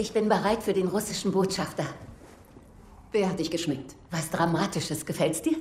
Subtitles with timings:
[0.00, 1.84] Ich bin bereit für den russischen Botschafter.
[3.12, 3.94] Wer hat dich geschminkt?
[4.10, 5.04] Was Dramatisches.
[5.04, 5.58] Gefällt's dir?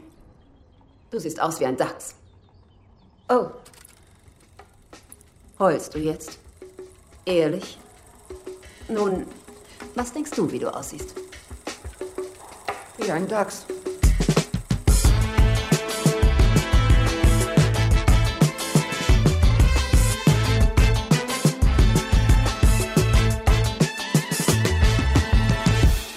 [1.12, 2.16] Du siehst aus wie ein Dachs.
[3.28, 3.48] Oh.
[5.60, 6.40] Heulst du jetzt?
[7.26, 7.78] Ehrlich?
[8.88, 9.28] Nun,
[9.96, 11.16] was denkst du, wie du aussiehst?
[12.98, 13.66] Wie ein Dachs.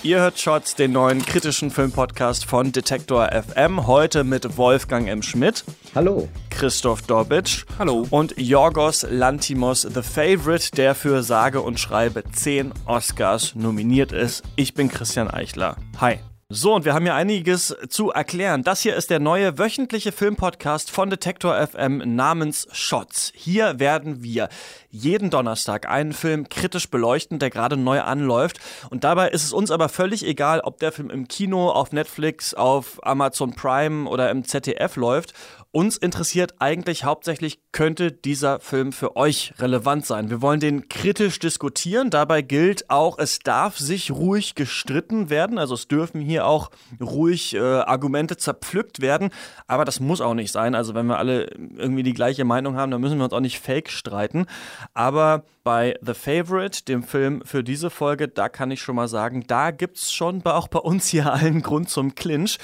[0.04, 3.86] Ihr hört Shots, den neuen kritischen Filmpodcast von Detektor FM.
[3.86, 5.22] Heute mit Wolfgang M.
[5.22, 5.62] Schmidt.
[5.94, 6.28] Hallo.
[6.50, 7.64] Christoph Dorbitsch.
[7.78, 8.08] Hallo.
[8.10, 14.42] Und Yorgos Lantimos, The Favorite, der für sage und schreibe 10 Oscars nominiert ist.
[14.56, 15.76] Ich bin Christian Eichler.
[16.00, 16.18] Hi.
[16.54, 18.62] So, und wir haben hier einiges zu erklären.
[18.62, 23.32] Das hier ist der neue wöchentliche Filmpodcast von Detektor FM namens Shots.
[23.34, 24.50] Hier werden wir
[24.90, 28.58] jeden Donnerstag einen Film kritisch beleuchten, der gerade neu anläuft.
[28.90, 32.52] Und dabei ist es uns aber völlig egal, ob der Film im Kino, auf Netflix,
[32.52, 35.32] auf Amazon Prime oder im ZDF läuft.
[35.74, 40.28] Uns interessiert eigentlich hauptsächlich, könnte dieser Film für euch relevant sein.
[40.28, 42.10] Wir wollen den kritisch diskutieren.
[42.10, 45.56] Dabei gilt auch, es darf sich ruhig gestritten werden.
[45.56, 46.70] Also es dürfen hier auch
[47.00, 49.30] ruhig äh, Argumente zerpflückt werden.
[49.66, 50.74] Aber das muss auch nicht sein.
[50.74, 53.58] Also wenn wir alle irgendwie die gleiche Meinung haben, dann müssen wir uns auch nicht
[53.58, 54.44] fake streiten.
[54.92, 59.44] Aber bei The Favorite, dem Film für diese Folge, da kann ich schon mal sagen,
[59.46, 62.58] da gibt es schon auch bei uns hier allen Grund zum Clinch.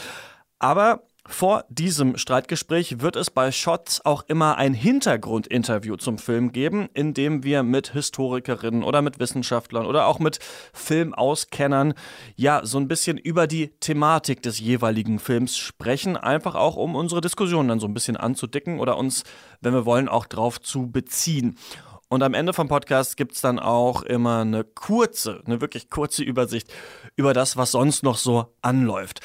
[0.59, 6.89] Aber vor diesem Streitgespräch wird es bei Shots auch immer ein Hintergrundinterview zum Film geben,
[6.95, 10.39] in dem wir mit Historikerinnen oder mit Wissenschaftlern oder auch mit
[10.73, 11.93] Filmauskennern
[12.35, 17.21] ja so ein bisschen über die Thematik des jeweiligen Films sprechen, einfach auch um unsere
[17.21, 19.23] Diskussion dann so ein bisschen anzudicken oder uns,
[19.61, 21.59] wenn wir wollen, auch drauf zu beziehen.
[22.09, 26.25] Und am Ende vom Podcast gibt es dann auch immer eine kurze, eine wirklich kurze
[26.25, 26.73] Übersicht
[27.17, 29.21] über das, was sonst noch so anläuft.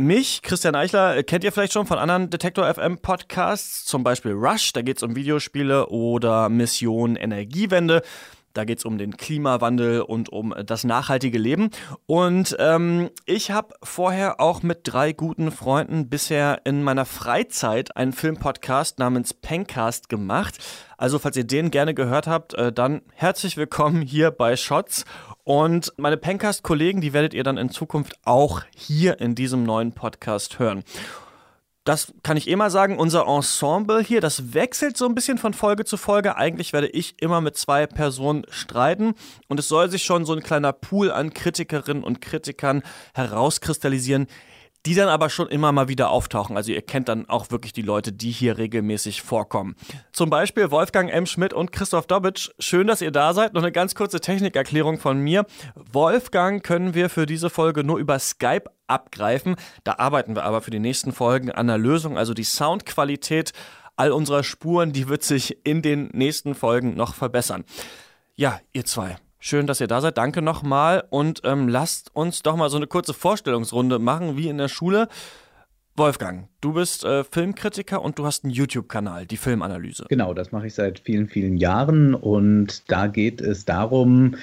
[0.00, 4.72] Mich, Christian Eichler, kennt ihr vielleicht schon von anderen Detektor FM Podcasts, zum Beispiel Rush,
[4.72, 8.02] da geht es um Videospiele oder Mission Energiewende.
[8.58, 11.70] Da geht es um den Klimawandel und um das nachhaltige Leben.
[12.06, 18.12] Und ähm, ich habe vorher auch mit drei guten Freunden bisher in meiner Freizeit einen
[18.12, 20.58] Filmpodcast namens Pencast gemacht.
[20.96, 25.04] Also falls ihr den gerne gehört habt, äh, dann herzlich willkommen hier bei Shots.
[25.44, 30.58] Und meine Pencast-Kollegen, die werdet ihr dann in Zukunft auch hier in diesem neuen Podcast
[30.58, 30.82] hören
[31.88, 35.54] das kann ich eh mal sagen, unser Ensemble hier, das wechselt so ein bisschen von
[35.54, 36.36] Folge zu Folge.
[36.36, 39.14] Eigentlich werde ich immer mit zwei Personen streiten
[39.48, 42.82] und es soll sich schon so ein kleiner Pool an Kritikerinnen und Kritikern
[43.14, 44.26] herauskristallisieren,
[44.86, 46.56] die dann aber schon immer mal wieder auftauchen.
[46.56, 49.74] Also ihr kennt dann auch wirklich die Leute, die hier regelmäßig vorkommen.
[50.12, 51.26] Zum Beispiel Wolfgang M.
[51.26, 52.50] Schmidt und Christoph Dobitsch.
[52.58, 53.54] Schön, dass ihr da seid.
[53.54, 55.46] Noch eine ganz kurze Technikerklärung von mir.
[55.74, 59.56] Wolfgang können wir für diese Folge nur über Skype abgreifen.
[59.84, 62.16] Da arbeiten wir aber für die nächsten Folgen an der Lösung.
[62.16, 63.52] Also die Soundqualität
[63.96, 67.64] all unserer Spuren, die wird sich in den nächsten Folgen noch verbessern.
[68.36, 69.16] Ja, ihr zwei.
[69.40, 70.18] Schön, dass ihr da seid.
[70.18, 71.04] Danke nochmal.
[71.10, 75.08] Und ähm, lasst uns doch mal so eine kurze Vorstellungsrunde machen, wie in der Schule.
[75.96, 80.06] Wolfgang, du bist äh, Filmkritiker und du hast einen YouTube-Kanal, die Filmanalyse.
[80.08, 82.14] Genau, das mache ich seit vielen, vielen Jahren.
[82.14, 84.36] Und da geht es darum,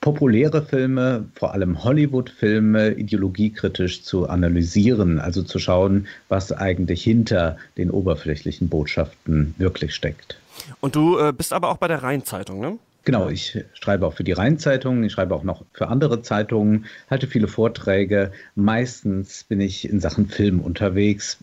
[0.00, 7.90] populäre Filme, vor allem Hollywood-Filme, ideologiekritisch zu analysieren, also zu schauen, was eigentlich hinter den
[7.90, 10.38] oberflächlichen Botschaften wirklich steckt.
[10.80, 12.78] Und du äh, bist aber auch bei der Rheinzeitung, ne?
[13.04, 17.26] Genau, ich schreibe auch für die Rheinzeitung, ich schreibe auch noch für andere Zeitungen, halte
[17.26, 18.30] viele Vorträge.
[18.54, 21.38] Meistens bin ich in Sachen Film unterwegs,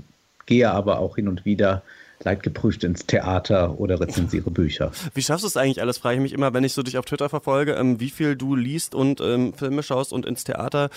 [0.46, 1.84] gehe aber auch hin und wieder
[2.24, 4.92] leidgeprüft ins Theater oder rezensiere Bücher.
[5.14, 7.06] Wie schaffst du es eigentlich alles, frage ich mich immer, wenn ich so dich auf
[7.06, 10.90] Twitter verfolge, ähm, wie viel du liest und ähm, Filme schaust und ins Theater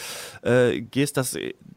[0.43, 1.17] äh, gehst.
[1.17, 1.37] Das,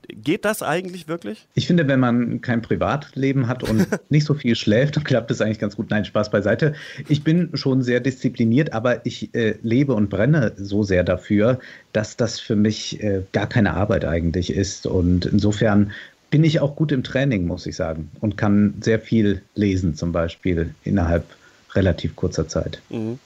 [0.09, 1.47] geht das eigentlich wirklich?
[1.53, 5.41] Ich finde, wenn man kein Privatleben hat und nicht so viel schläft, dann klappt es
[5.41, 5.89] eigentlich ganz gut.
[5.89, 6.73] Nein, Spaß beiseite.
[7.07, 11.59] Ich bin schon sehr diszipliniert, aber ich äh, lebe und brenne so sehr dafür,
[11.93, 14.85] dass das für mich äh, gar keine Arbeit eigentlich ist.
[14.85, 15.91] Und insofern
[16.29, 20.11] bin ich auch gut im Training, muss ich sagen, und kann sehr viel lesen, zum
[20.11, 21.25] Beispiel innerhalb
[21.73, 22.81] relativ kurzer Zeit.
[22.89, 23.19] Mhm.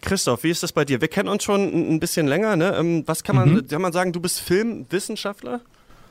[0.00, 1.00] Christoph, wie ist das bei dir?
[1.00, 2.56] Wir kennen uns schon ein bisschen länger.
[2.56, 2.76] Ne?
[2.78, 3.66] Ähm, was kann man, mhm.
[3.66, 4.12] kann man sagen?
[4.12, 5.60] Du bist Filmwissenschaftler?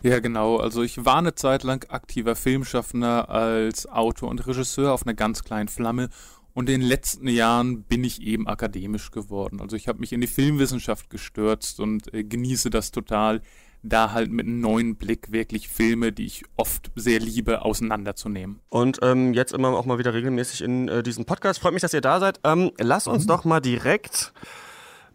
[0.02, 0.58] Ja, genau.
[0.58, 5.44] Also ich war eine Zeit lang aktiver Filmschaffender als Autor und Regisseur auf einer ganz
[5.44, 6.10] kleinen Flamme.
[6.54, 9.62] Und in den letzten Jahren bin ich eben akademisch geworden.
[9.62, 13.42] Also ich habe mich in die Filmwissenschaft gestürzt und äh, genieße das total,
[13.84, 18.62] da halt mit einem neuen Blick wirklich Filme, die ich oft sehr liebe, auseinanderzunehmen.
[18.70, 21.60] Und ähm, jetzt immer auch mal wieder regelmäßig in äh, diesem Podcast.
[21.60, 22.40] Freut mich, dass ihr da seid.
[22.44, 23.28] Ähm, lass uns mhm.
[23.28, 24.34] doch mal direkt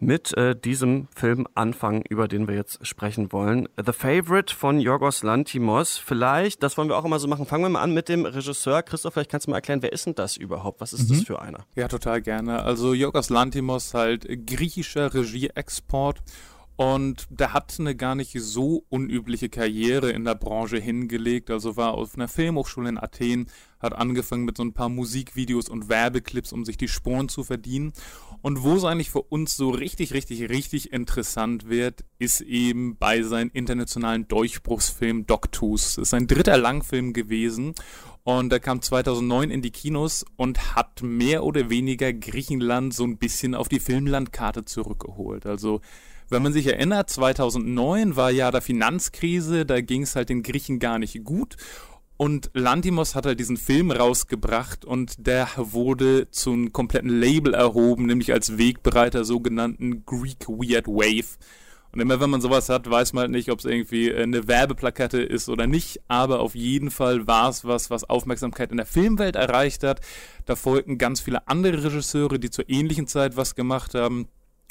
[0.00, 3.68] mit äh, diesem Film anfangen, über den wir jetzt sprechen wollen.
[3.84, 5.98] The Favorite von Yorgos Lantimos.
[5.98, 7.46] Vielleicht, das wollen wir auch immer so machen.
[7.46, 8.82] Fangen wir mal an mit dem Regisseur.
[8.82, 10.80] Christoph, vielleicht kannst du mal erklären, wer ist denn das überhaupt?
[10.80, 11.14] Was ist mhm.
[11.14, 11.66] das für einer?
[11.74, 12.62] Ja, total gerne.
[12.62, 16.22] Also Yorgos Lantimos halt griechischer Regieexport
[16.78, 21.50] und der hat eine gar nicht so unübliche Karriere in der Branche hingelegt.
[21.50, 23.48] Also war auf einer Filmhochschule in Athen,
[23.80, 27.92] hat angefangen mit so ein paar Musikvideos und Werbeclips, um sich die Sporen zu verdienen.
[28.42, 33.22] Und wo es eigentlich für uns so richtig, richtig, richtig interessant wird, ist eben bei
[33.22, 35.96] seinem internationalen Durchbruchsfilm Doctus.
[35.96, 37.74] Das ist sein dritter Langfilm gewesen.
[38.22, 43.18] Und er kam 2009 in die Kinos und hat mehr oder weniger Griechenland so ein
[43.18, 45.44] bisschen auf die Filmlandkarte zurückgeholt.
[45.44, 45.80] Also
[46.30, 50.78] wenn man sich erinnert, 2009 war ja der Finanzkrise, da ging es halt den Griechen
[50.78, 51.56] gar nicht gut.
[52.16, 58.06] Und Lantimos hat halt diesen Film rausgebracht und der wurde zu einem kompletten Label erhoben,
[58.06, 61.38] nämlich als Wegbereiter sogenannten Greek Weird Wave.
[61.92, 65.22] Und immer wenn man sowas hat, weiß man halt nicht, ob es irgendwie eine Werbeplakette
[65.22, 69.36] ist oder nicht, aber auf jeden Fall war es was, was Aufmerksamkeit in der Filmwelt
[69.36, 70.00] erreicht hat.
[70.44, 74.28] Da folgten ganz viele andere Regisseure, die zur ähnlichen Zeit was gemacht haben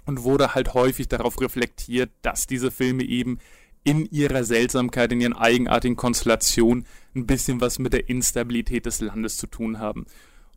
[0.07, 3.37] und wurde halt häufig darauf reflektiert, dass diese Filme eben
[3.83, 9.37] in ihrer Seltsamkeit, in ihren eigenartigen Konstellationen ein bisschen was mit der Instabilität des Landes
[9.37, 10.05] zu tun haben.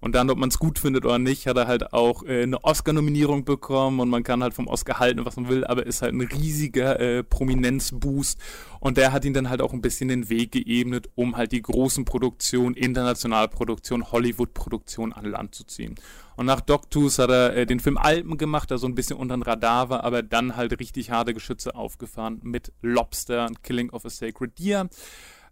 [0.00, 2.64] Und dann, ob man es gut findet oder nicht, hat er halt auch äh, eine
[2.64, 6.14] Oscar-Nominierung bekommen und man kann halt vom Oscar halten, was man will, aber ist halt
[6.14, 8.38] ein riesiger äh, Prominenzboost
[8.80, 11.60] und der hat ihn dann halt auch ein bisschen den Weg geebnet, um halt die
[11.60, 15.96] großen Produktionen, internationale Produktionen, Hollywood-Produktionen an Land zu ziehen.
[16.36, 19.36] Und nach Doctus hat er äh, den Film Alpen gemacht, der so ein bisschen unter
[19.36, 24.06] den Radar war, aber dann halt richtig harte Geschütze aufgefahren mit Lobster und Killing of
[24.06, 24.88] a Sacred Deer.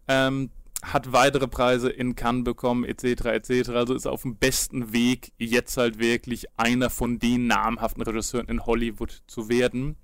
[0.08, 0.50] Ähm,
[0.82, 3.70] hat weitere Preise in Cannes bekommen, etc., etc.
[3.70, 8.64] Also ist auf dem besten Weg, jetzt halt wirklich einer von den namhaften Regisseuren in
[8.64, 9.96] Hollywood zu werden.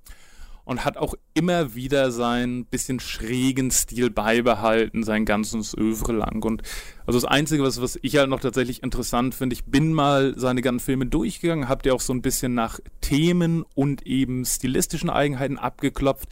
[0.67, 6.43] Und hat auch immer wieder seinen bisschen schrägen Stil beibehalten, sein ganzes Övre lang.
[6.43, 6.63] Und
[7.07, 10.63] also das Einzige, was, was ich halt noch tatsächlich interessant finde, ich bin mal seine
[10.63, 15.59] ganzen Filme durchgegangen, habt ihr auch so ein bisschen nach Themen und eben stilistischen Eigenheiten
[15.59, 16.31] abgeklopft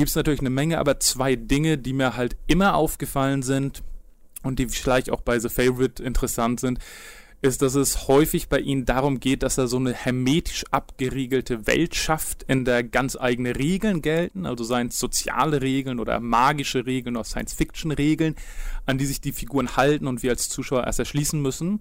[0.00, 3.82] gibt es natürlich eine Menge, aber zwei Dinge, die mir halt immer aufgefallen sind
[4.42, 6.78] und die vielleicht auch bei The Favorite interessant sind,
[7.42, 11.94] ist, dass es häufig bei ihm darum geht, dass er so eine hermetisch abgeriegelte Welt
[11.94, 17.16] schafft, in der ganz eigene Regeln gelten, also seien es soziale Regeln oder magische Regeln
[17.16, 18.36] oder Science-Fiction-Regeln,
[18.86, 21.80] an die sich die Figuren halten und wir als Zuschauer erst erschließen müssen.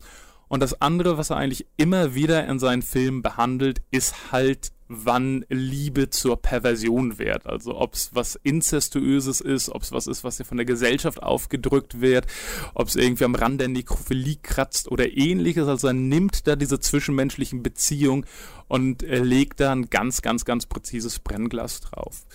[0.49, 5.45] Und das andere, was er eigentlich immer wieder in seinen Filmen behandelt, ist halt wann
[5.49, 7.45] Liebe zur Perversion wird.
[7.45, 11.21] Also ob es was Inzestuöses ist, ob es was ist, was hier von der Gesellschaft
[11.21, 12.25] aufgedrückt wird,
[12.73, 15.67] ob es irgendwie am Rand der Nekrophilie kratzt oder ähnliches.
[15.67, 18.25] Also er nimmt da diese zwischenmenschlichen Beziehungen
[18.67, 22.25] und er legt da ein ganz, ganz, ganz präzises Brennglas drauf.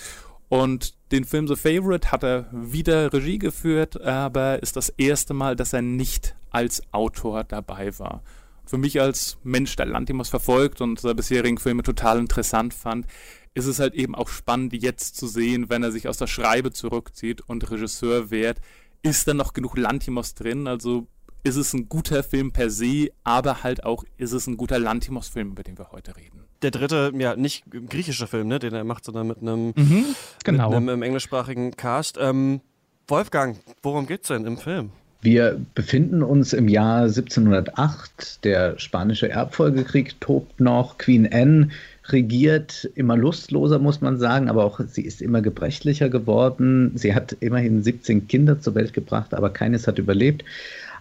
[0.48, 5.56] Und den Film The Favorite hat er wieder Regie geführt, aber ist das erste Mal,
[5.56, 8.22] dass er nicht als Autor dabei war
[8.66, 13.06] für mich als Mensch, der Lantimos verfolgt und seine bisherigen Filme total interessant fand,
[13.54, 16.72] ist es halt eben auch spannend, jetzt zu sehen, wenn er sich aus der Schreibe
[16.72, 18.58] zurückzieht und Regisseur wird,
[19.02, 20.66] ist da noch genug Lantimos drin?
[20.66, 21.06] Also
[21.44, 25.50] ist es ein guter Film per se, aber halt auch ist es ein guter Lantimos-Film,
[25.50, 26.44] über den wir heute reden.
[26.62, 30.04] Der dritte, ja, nicht griechischer Film, ne, den er macht, sondern mit einem, mhm,
[30.42, 30.68] genau.
[30.70, 32.16] mit einem englischsprachigen Cast.
[32.18, 32.62] Ähm,
[33.06, 34.90] Wolfgang, worum geht's denn im Film?
[35.24, 38.44] Wir befinden uns im Jahr 1708.
[38.44, 40.98] Der spanische Erbfolgekrieg tobt noch.
[40.98, 41.70] Queen Anne
[42.08, 46.92] regiert immer lustloser, muss man sagen, aber auch sie ist immer gebrechlicher geworden.
[46.96, 50.44] Sie hat immerhin 17 Kinder zur Welt gebracht, aber keines hat überlebt.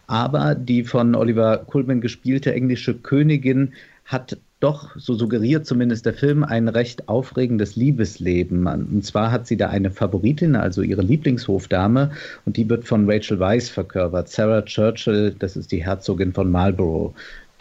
[0.07, 3.73] Aber die von Oliver Culman gespielte englische Königin
[4.05, 8.65] hat doch, so suggeriert zumindest der Film, ein recht aufregendes Liebesleben.
[8.65, 12.11] Und zwar hat sie da eine Favoritin, also ihre Lieblingshofdame,
[12.45, 14.29] und die wird von Rachel Weisz verkörpert.
[14.29, 17.13] Sarah Churchill, das ist die Herzogin von Marlborough.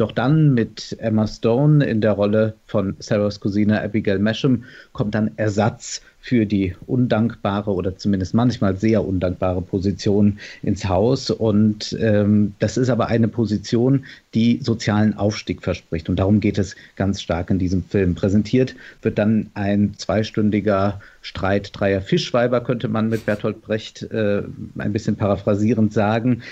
[0.02, 5.30] Doch dann mit Emma Stone in der Rolle von Sarahs Cousine Abigail Masham kommt dann
[5.36, 11.30] Ersatz für die undankbare oder zumindest manchmal sehr undankbare Position ins Haus.
[11.30, 14.04] Und ähm, das ist aber eine Position,
[14.34, 16.08] die sozialen Aufstieg verspricht.
[16.08, 18.14] Und darum geht es ganz stark in diesem Film.
[18.14, 24.42] Präsentiert wird dann ein zweistündiger Streit dreier Fischweiber, könnte man mit Bertolt Brecht äh,
[24.78, 26.42] ein bisschen paraphrasierend sagen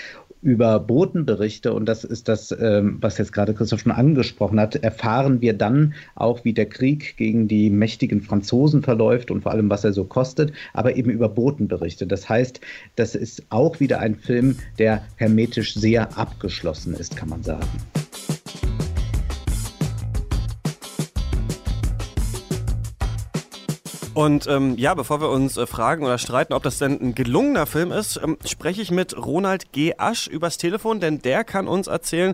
[0.41, 5.41] über Botenberichte, und das ist das, ähm, was jetzt gerade Christoph schon angesprochen hat, erfahren
[5.41, 9.83] wir dann auch, wie der Krieg gegen die mächtigen Franzosen verläuft und vor allem, was
[9.83, 12.07] er so kostet, aber eben über Botenberichte.
[12.07, 12.61] Das heißt,
[12.95, 17.67] das ist auch wieder ein Film, der hermetisch sehr abgeschlossen ist, kann man sagen.
[24.13, 27.65] Und ähm, ja, bevor wir uns äh, fragen oder streiten, ob das denn ein gelungener
[27.65, 29.93] Film ist, ähm, spreche ich mit Ronald G.
[29.97, 32.33] Asch übers Telefon, denn der kann uns erzählen,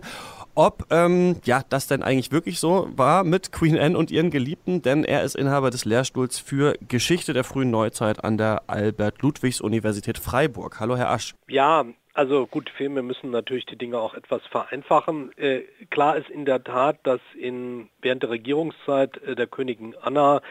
[0.56, 4.82] ob ähm, ja, das denn eigentlich wirklich so war mit Queen Anne und ihren Geliebten,
[4.82, 10.80] denn er ist Inhaber des Lehrstuhls für Geschichte der frühen Neuzeit an der Albert-Ludwigs-Universität Freiburg.
[10.80, 11.36] Hallo, Herr Asch.
[11.46, 15.30] Ja, also gut, Filme müssen natürlich die Dinge auch etwas vereinfachen.
[15.38, 20.42] Äh, klar ist in der Tat, dass in, während der Regierungszeit äh, der Königin Anna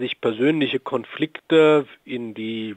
[0.00, 2.76] sich persönliche Konflikte in die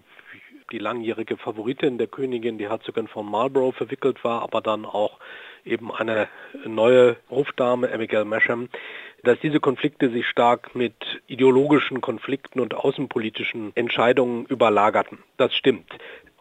[0.71, 5.19] die langjährige Favoritin der Königin, die Herzogin von Marlborough, verwickelt war, aber dann auch
[5.65, 6.27] eben eine
[6.65, 8.69] neue Hofdame, Abigail Masham,
[9.23, 15.19] dass diese Konflikte sich stark mit ideologischen Konflikten und außenpolitischen Entscheidungen überlagerten.
[15.37, 15.91] Das stimmt.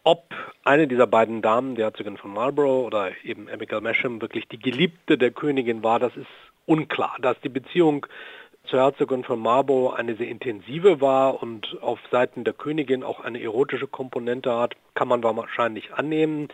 [0.02, 0.34] Ob
[0.64, 5.16] eine dieser beiden Damen, die Herzogin von Marlborough oder eben Abigail Masham, wirklich die Geliebte
[5.16, 6.26] der Königin war, das ist
[6.66, 7.16] unklar.
[7.20, 8.06] Dass die Beziehung
[8.72, 13.38] zur Herzogin von Marlborough eine sehr intensive war und auf Seiten der Königin auch eine
[13.42, 16.48] erotische Komponente hat, kann man wahrscheinlich annehmen.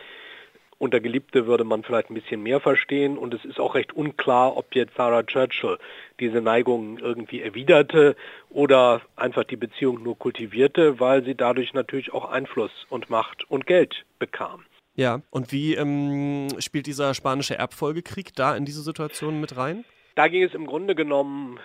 [0.79, 4.57] Unter Geliebte würde man vielleicht ein bisschen mehr verstehen und es ist auch recht unklar,
[4.57, 5.77] ob jetzt Sarah Churchill
[6.19, 8.17] diese Neigung irgendwie erwiderte
[8.49, 13.65] oder einfach die Beziehung nur kultivierte, weil sie dadurch natürlich auch Einfluss und Macht und
[13.65, 14.65] Geld bekam.
[14.95, 19.85] Ja, und wie ähm, spielt dieser spanische Erbfolgekrieg da in diese Situation mit rein?
[20.15, 21.61] Da ging es im Grunde genommen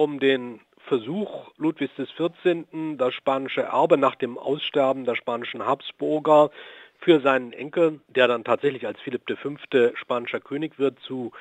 [0.00, 2.64] um den Versuch Ludwigs XIV.,
[2.96, 6.50] das spanische Erbe nach dem Aussterben der spanischen Habsburger
[7.00, 9.56] für seinen Enkel, der dann tatsächlich als Philipp V.
[9.94, 11.32] spanischer König wird, zu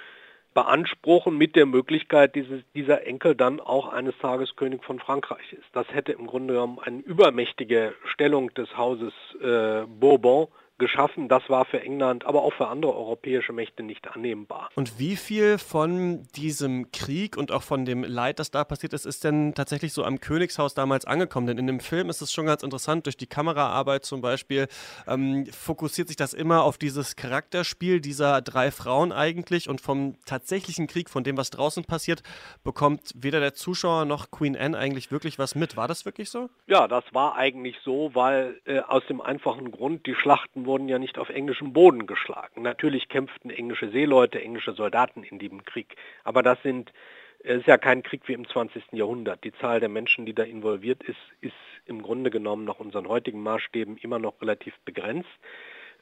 [0.53, 5.69] beanspruchen mit der Möglichkeit, dieses, dieser Enkel dann auch eines Tages König von Frankreich ist.
[5.71, 10.49] Das hätte im Grunde genommen eine übermächtige Stellung des Hauses äh, Bourbon
[10.79, 11.27] geschaffen.
[11.27, 14.69] Das war für England, aber auch für andere europäische Mächte nicht annehmbar.
[14.75, 19.05] Und wie viel von diesem Krieg und auch von dem Leid, das da passiert ist,
[19.05, 21.47] ist denn tatsächlich so am Königshaus damals angekommen?
[21.47, 24.67] Denn in dem Film ist es schon ganz interessant, durch die Kameraarbeit zum Beispiel
[25.07, 30.87] ähm, fokussiert sich das immer auf dieses Charakterspiel dieser drei Frauen eigentlich und vom tatsächlichen
[30.87, 32.23] Krieg, von dem, was draußen passiert,
[32.63, 35.75] bekommt weder der Zuschauer noch Queen Anne eigentlich wirklich was mit.
[35.75, 36.49] War das wirklich so?
[36.67, 40.99] Ja, das war eigentlich so, weil äh, aus dem einfachen Grund, die Schlachten wurden ja
[40.99, 42.61] nicht auf englischem Boden geschlagen.
[42.61, 46.93] Natürlich kämpften englische Seeleute, englische Soldaten in diesem Krieg, aber das sind
[47.39, 48.83] ist ja kein Krieg wie im 20.
[48.91, 49.43] Jahrhundert.
[49.45, 51.53] Die Zahl der Menschen, die da involviert ist, ist
[51.85, 55.29] im Grunde genommen nach unseren heutigen Maßstäben immer noch relativ begrenzt.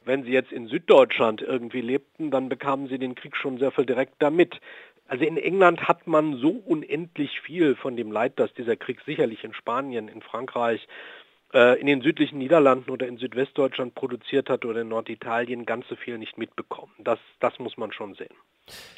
[0.04, 3.86] Wenn Sie jetzt in Süddeutschland irgendwie lebten, dann bekamen Sie den Krieg schon sehr viel
[3.86, 4.60] direkt damit.
[5.06, 9.44] Also in England hat man so unendlich viel von dem Leid, das dieser Krieg sicherlich
[9.44, 10.86] in Spanien, in Frankreich,
[11.52, 16.18] in den südlichen Niederlanden oder in Südwestdeutschland produziert hat oder in Norditalien ganz so viel
[16.18, 16.92] nicht mitbekommen.
[16.98, 18.34] Das, das muss man schon sehen.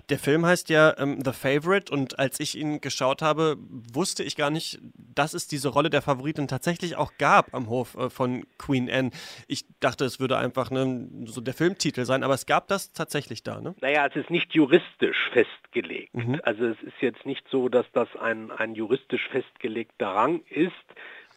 [0.08, 3.56] Der Film heißt ja ähm, The Favorite und als ich ihn geschaut habe,
[3.92, 7.96] wusste ich gar nicht, dass es diese Rolle der Favoritin tatsächlich auch gab am Hof
[7.96, 9.10] äh, von Queen Anne.
[9.46, 13.42] Ich dachte, es würde einfach ne, so der Filmtitel sein, aber es gab das tatsächlich
[13.42, 13.74] da, ne?
[13.80, 16.14] Naja, es ist nicht juristisch festgelegt.
[16.14, 16.40] Mhm.
[16.42, 20.72] Also es ist jetzt nicht so, dass das ein, ein juristisch festgelegter Rang ist.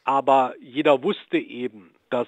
[0.03, 2.27] Aber jeder wusste eben, dass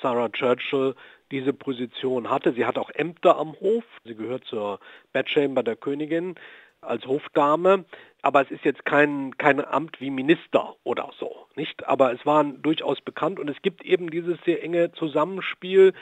[0.00, 0.94] Sarah Churchill
[1.30, 2.52] diese Position hatte.
[2.52, 3.84] Sie hat auch Ämter am Hof.
[4.04, 4.78] Sie gehört zur
[5.12, 6.36] Bedchamber der Königin
[6.80, 7.84] als Hofdame.
[8.22, 11.86] Aber es ist jetzt kein, kein Amt wie Minister oder so, nicht?
[11.86, 15.92] Aber es waren durchaus bekannt und es gibt eben dieses sehr enge Zusammenspiel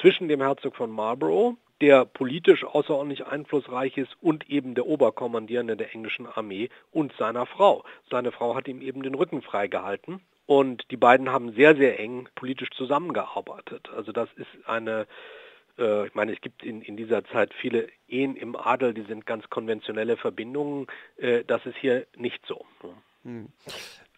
[0.00, 5.92] zwischen dem Herzog von Marlborough, der politisch außerordentlich einflussreich ist und eben der Oberkommandierende der
[5.94, 7.84] englischen Armee und seiner Frau.
[8.10, 12.28] Seine Frau hat ihm eben den Rücken freigehalten und die beiden haben sehr, sehr eng
[12.34, 13.88] politisch zusammengearbeitet.
[13.96, 15.06] Also das ist eine,
[15.78, 19.26] äh, ich meine, es gibt in, in dieser Zeit viele Ehen im Adel, die sind
[19.26, 20.86] ganz konventionelle Verbindungen.
[21.16, 22.64] Äh, das ist hier nicht so.
[23.22, 23.48] Hm.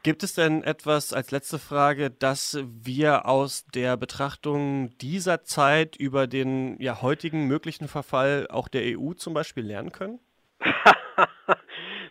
[0.03, 6.29] Gibt es denn etwas als letzte Frage, das wir aus der Betrachtung dieser Zeit über
[6.29, 10.21] den ja, heutigen möglichen Verfall auch der EU zum Beispiel lernen können?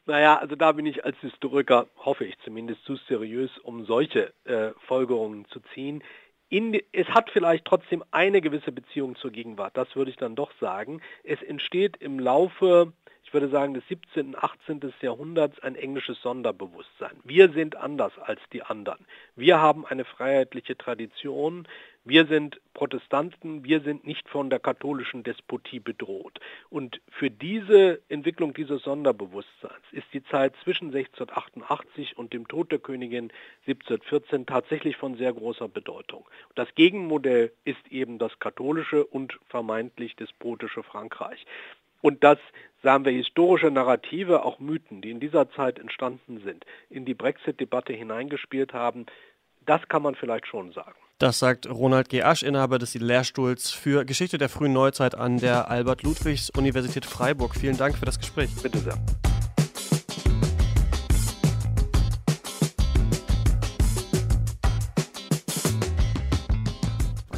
[0.06, 4.72] Naja, also da bin ich als Historiker, hoffe ich zumindest, zu seriös, um solche äh,
[4.86, 6.04] Folgerungen zu ziehen.
[6.50, 10.52] In, es hat vielleicht trotzdem eine gewisse Beziehung zur Gegenwart, das würde ich dann doch
[10.60, 11.02] sagen.
[11.24, 12.94] Es entsteht im Laufe
[13.26, 14.28] ich würde sagen, des 17.
[14.28, 14.94] und 18.
[15.02, 17.18] Jahrhunderts ein englisches Sonderbewusstsein.
[17.24, 19.06] Wir sind anders als die anderen.
[19.36, 21.68] Wir haben eine freiheitliche Tradition.
[22.08, 23.64] Wir sind Protestanten.
[23.64, 26.40] Wir sind nicht von der katholischen Despotie bedroht.
[26.70, 32.78] Und für diese Entwicklung dieses Sonderbewusstseins ist die Zeit zwischen 1688 und dem Tod der
[32.78, 33.32] Königin
[33.66, 36.28] 1714 tatsächlich von sehr großer Bedeutung.
[36.54, 41.44] Das Gegenmodell ist eben das katholische und vermeintlich despotische Frankreich.
[42.02, 42.38] Und dass,
[42.84, 47.94] sagen wir, historische Narrative, auch Mythen, die in dieser Zeit entstanden sind, in die Brexit-Debatte
[47.94, 49.08] hineingespielt haben,
[49.66, 51.00] Das kann man vielleicht schon sagen.
[51.18, 52.24] Das sagt Ronald G.
[52.24, 57.56] Asch, Inhaber des Lehrstuhls für Geschichte der frühen Neuzeit an der Albert-Ludwigs-Universität Freiburg.
[57.56, 58.50] Vielen Dank für das Gespräch.
[58.62, 58.98] Bitte sehr.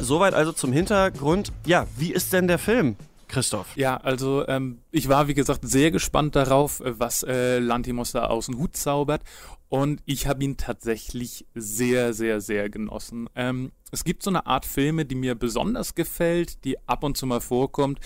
[0.00, 1.52] Soweit also zum Hintergrund.
[1.64, 2.96] Ja, wie ist denn der Film?
[3.28, 3.76] Christoph.
[3.76, 8.26] Ja, also ähm, ich war wie gesagt sehr gespannt darauf, äh, was äh, Lantimos da
[8.26, 9.22] aus dem Hut zaubert
[9.68, 13.28] und ich habe ihn tatsächlich sehr, sehr, sehr genossen.
[13.34, 17.26] Ähm, es gibt so eine Art Filme, die mir besonders gefällt, die ab und zu
[17.26, 18.00] mal vorkommt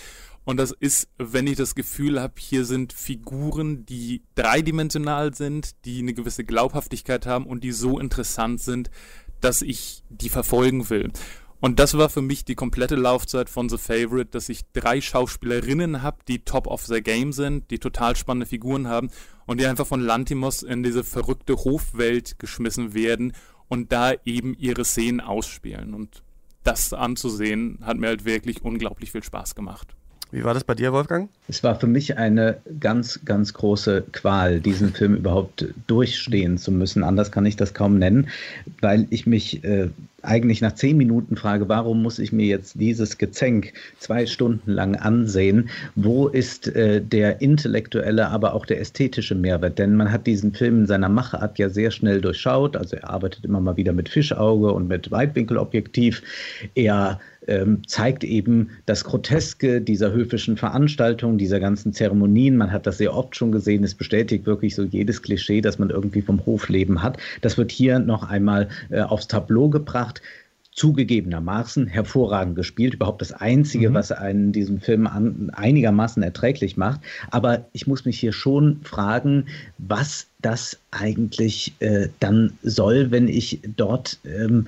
[0.44, 6.00] und das ist, wenn ich das Gefühl habe, hier sind Figuren, die dreidimensional sind, die
[6.00, 8.90] eine gewisse Glaubhaftigkeit haben und die so interessant sind,
[9.40, 11.12] dass ich die verfolgen will.
[11.62, 16.02] Und das war für mich die komplette Laufzeit von The Favorite, dass ich drei Schauspielerinnen
[16.02, 19.10] habe, die top of their game sind, die total spannende Figuren haben
[19.46, 23.32] und die einfach von Lantimos in diese verrückte Hofwelt geschmissen werden
[23.68, 25.94] und da eben ihre Szenen ausspielen.
[25.94, 26.24] Und
[26.64, 29.94] das anzusehen hat mir halt wirklich unglaublich viel Spaß gemacht.
[30.32, 31.28] Wie war das bei dir, Wolfgang?
[31.46, 37.04] Es war für mich eine ganz, ganz große Qual, diesen Film überhaupt durchstehen zu müssen.
[37.04, 38.30] Anders kann ich das kaum nennen,
[38.80, 39.90] weil ich mich äh,
[40.22, 44.96] eigentlich nach zehn Minuten frage, warum muss ich mir jetzt dieses Gezänk zwei Stunden lang
[44.96, 45.68] ansehen?
[45.94, 49.78] Wo ist äh, der intellektuelle, aber auch der ästhetische Mehrwert?
[49.78, 52.76] Denn man hat diesen Film in seiner Machart ja sehr schnell durchschaut.
[52.76, 56.22] Also er arbeitet immer mal wieder mit Fischauge und mit Weitwinkelobjektiv.
[56.74, 62.56] Er ähm, zeigt eben das Groteske dieser höfischen Veranstaltungen, dieser ganzen Zeremonien.
[62.56, 63.84] Man hat das sehr oft schon gesehen.
[63.84, 67.18] Es bestätigt wirklich so jedes Klischee, das man irgendwie vom Hofleben hat.
[67.40, 70.22] Das wird hier noch einmal äh, aufs Tableau gebracht
[70.74, 72.94] zugegebenermaßen hervorragend gespielt.
[72.94, 73.94] Überhaupt das Einzige, mhm.
[73.94, 77.00] was einen diesen Film an, einigermaßen erträglich macht.
[77.30, 79.46] Aber ich muss mich hier schon fragen,
[79.78, 84.66] was das eigentlich äh, dann soll, wenn ich dort ähm,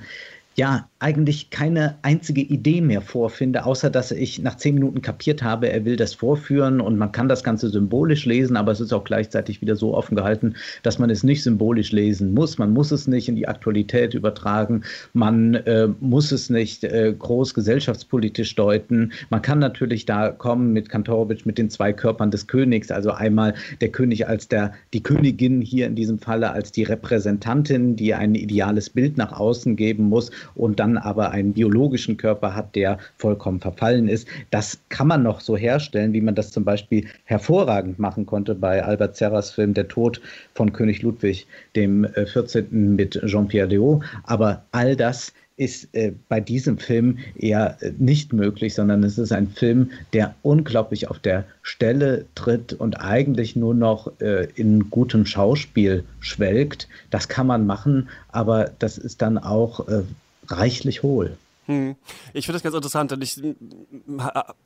[0.55, 5.69] ja eigentlich keine einzige Idee mehr vorfinde, außer dass ich nach zehn Minuten kapiert habe,
[5.69, 9.03] er will das vorführen und man kann das Ganze symbolisch lesen, aber es ist auch
[9.03, 12.57] gleichzeitig wieder so offen gehalten, dass man es nicht symbolisch lesen muss.
[12.57, 17.53] Man muss es nicht in die Aktualität übertragen, man äh, muss es nicht äh, groß
[17.53, 19.11] gesellschaftspolitisch deuten.
[19.29, 23.53] Man kann natürlich da kommen mit Kantorowitsch, mit den zwei Körpern des Königs, also einmal
[23.81, 28.33] der König als der, die Königin hier in diesem Falle als die Repräsentantin, die ein
[28.33, 33.59] ideales Bild nach außen geben muss und dann aber einen biologischen Körper hat, der vollkommen
[33.59, 34.27] verfallen ist.
[34.51, 38.83] Das kann man noch so herstellen, wie man das zum Beispiel hervorragend machen konnte bei
[38.83, 40.21] Albert Serras Film Der Tod
[40.53, 42.65] von König Ludwig, dem 14.
[42.65, 44.03] Äh, mit Jean-Pierre Léaud.
[44.23, 49.31] Aber all das ist äh, bei diesem Film eher äh, nicht möglich, sondern es ist
[49.31, 55.25] ein Film, der unglaublich auf der Stelle tritt und eigentlich nur noch äh, in gutem
[55.25, 56.89] Schauspiel schwelgt.
[57.09, 60.01] Das kann man machen, aber das ist dann auch äh,
[60.49, 61.37] reichlich hohl.
[61.67, 61.95] Hm.
[62.33, 63.41] Ich finde das ganz interessant, denn ich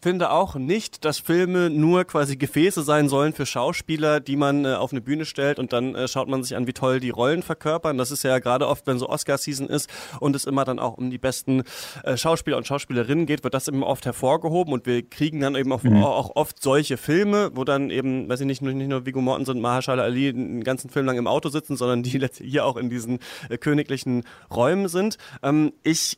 [0.02, 4.74] finde auch nicht, dass Filme nur quasi Gefäße sein sollen für Schauspieler, die man äh,
[4.74, 7.42] auf eine Bühne stellt und dann äh, schaut man sich an, wie toll die Rollen
[7.42, 7.98] verkörpern.
[7.98, 11.10] Das ist ja gerade oft, wenn so Oscar-Season ist und es immer dann auch um
[11.10, 11.64] die besten
[12.04, 15.72] äh, Schauspieler und Schauspielerinnen geht, wird das immer oft hervorgehoben und wir kriegen dann eben
[15.72, 16.04] auch, mhm.
[16.04, 19.62] auch oft solche Filme, wo dann eben, weiß ich nicht, nicht nur Viggo Mortensen und
[19.62, 23.20] Mahershala Ali einen ganzen Film lang im Auto sitzen, sondern die hier auch in diesen
[23.50, 25.18] äh, königlichen Räumen sind.
[25.42, 26.18] Ähm, ich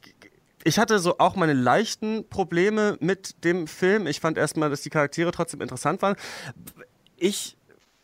[0.63, 4.08] ich hatte so auch meine leichten Probleme mit dem Film.
[4.08, 6.15] Ich fand erstmal, dass die Charaktere trotzdem interessant waren.
[7.17, 7.58] Ich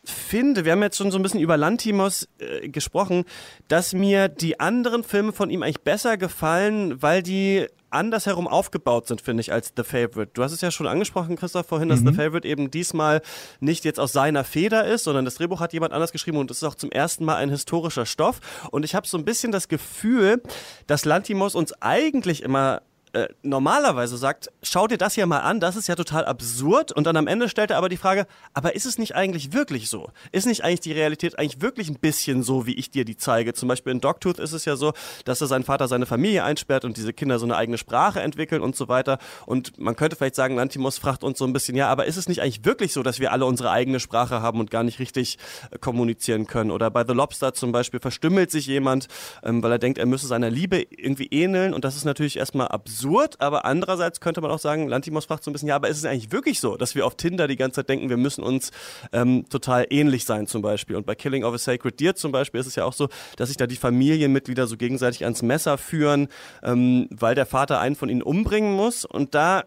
[0.04, 3.24] finde, wir haben jetzt schon so ein bisschen über Lantimos äh, gesprochen,
[3.68, 9.20] dass mir die anderen Filme von ihm eigentlich besser gefallen, weil die andersherum aufgebaut sind,
[9.20, 10.30] finde ich, als The Favorite.
[10.34, 12.08] Du hast es ja schon angesprochen, Christoph, vorhin, dass mhm.
[12.08, 13.22] The Favorite eben diesmal
[13.60, 16.58] nicht jetzt aus seiner Feder ist, sondern das Drehbuch hat jemand anders geschrieben und es
[16.58, 18.40] ist auch zum ersten Mal ein historischer Stoff.
[18.70, 20.42] Und ich habe so ein bisschen das Gefühl,
[20.86, 25.76] dass Lantimos uns eigentlich immer äh, normalerweise sagt, schau dir das hier mal an, das
[25.76, 26.92] ist ja total absurd.
[26.92, 29.88] Und dann am Ende stellt er aber die Frage, aber ist es nicht eigentlich wirklich
[29.88, 30.10] so?
[30.32, 33.54] Ist nicht eigentlich die Realität eigentlich wirklich ein bisschen so, wie ich dir die zeige?
[33.54, 34.92] Zum Beispiel in Dogtooth ist es ja so,
[35.24, 38.62] dass er sein Vater seine Familie einsperrt und diese Kinder so eine eigene Sprache entwickeln
[38.62, 39.18] und so weiter.
[39.46, 42.28] Und man könnte vielleicht sagen, Lantimos fragt uns so ein bisschen, ja, aber ist es
[42.28, 45.38] nicht eigentlich wirklich so, dass wir alle unsere eigene Sprache haben und gar nicht richtig
[45.70, 46.70] äh, kommunizieren können?
[46.70, 49.08] Oder bei The Lobster zum Beispiel verstümmelt sich jemand,
[49.42, 51.72] ähm, weil er denkt, er müsse seiner Liebe irgendwie ähneln.
[51.72, 55.44] Und das ist natürlich erstmal absurd absurd, aber andererseits könnte man auch sagen, Lantimos fragt
[55.44, 57.56] so ein bisschen, ja, aber ist es eigentlich wirklich so, dass wir auf Tinder die
[57.56, 58.72] ganze Zeit denken, wir müssen uns
[59.12, 60.96] ähm, total ähnlich sein zum Beispiel.
[60.96, 63.48] Und bei Killing of a Sacred Deer zum Beispiel ist es ja auch so, dass
[63.48, 66.28] sich da die Familienmitglieder so gegenseitig ans Messer führen,
[66.62, 69.04] ähm, weil der Vater einen von ihnen umbringen muss.
[69.04, 69.64] Und da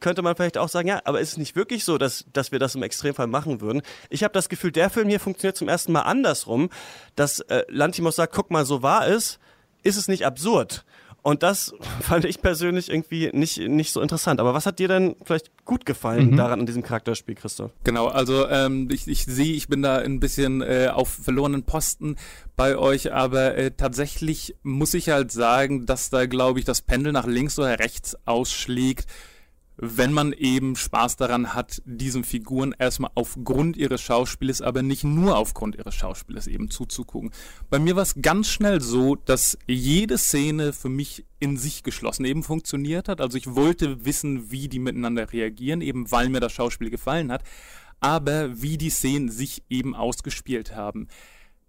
[0.00, 2.58] könnte man vielleicht auch sagen, ja, aber ist es nicht wirklich so, dass, dass wir
[2.58, 3.80] das im Extremfall machen würden?
[4.10, 6.68] Ich habe das Gefühl, der Film hier funktioniert zum ersten Mal andersrum,
[7.16, 9.38] dass äh, Lantimos sagt, guck mal, so war es
[9.84, 10.84] ist es nicht absurd?
[11.24, 14.40] Und das fand ich persönlich irgendwie nicht, nicht so interessant.
[14.40, 16.36] Aber was hat dir denn vielleicht gut gefallen mhm.
[16.36, 17.70] daran an diesem Charakterspiel, Christoph?
[17.82, 22.16] Genau, also ähm, ich, ich sehe, ich bin da ein bisschen äh, auf verlorenen Posten
[22.56, 27.12] bei euch, aber äh, tatsächlich muss ich halt sagen, dass da, glaube ich, das Pendel
[27.12, 29.06] nach links oder rechts ausschlägt
[29.76, 35.36] wenn man eben Spaß daran hat, diesen Figuren erstmal aufgrund ihres Schauspieles, aber nicht nur
[35.36, 37.30] aufgrund ihres Schauspieles eben zuzugucken.
[37.70, 42.24] Bei mir war es ganz schnell so, dass jede Szene für mich in sich geschlossen
[42.24, 43.20] eben funktioniert hat.
[43.20, 47.42] Also ich wollte wissen, wie die miteinander reagieren, eben weil mir das Schauspiel gefallen hat,
[48.00, 51.08] aber wie die Szenen sich eben ausgespielt haben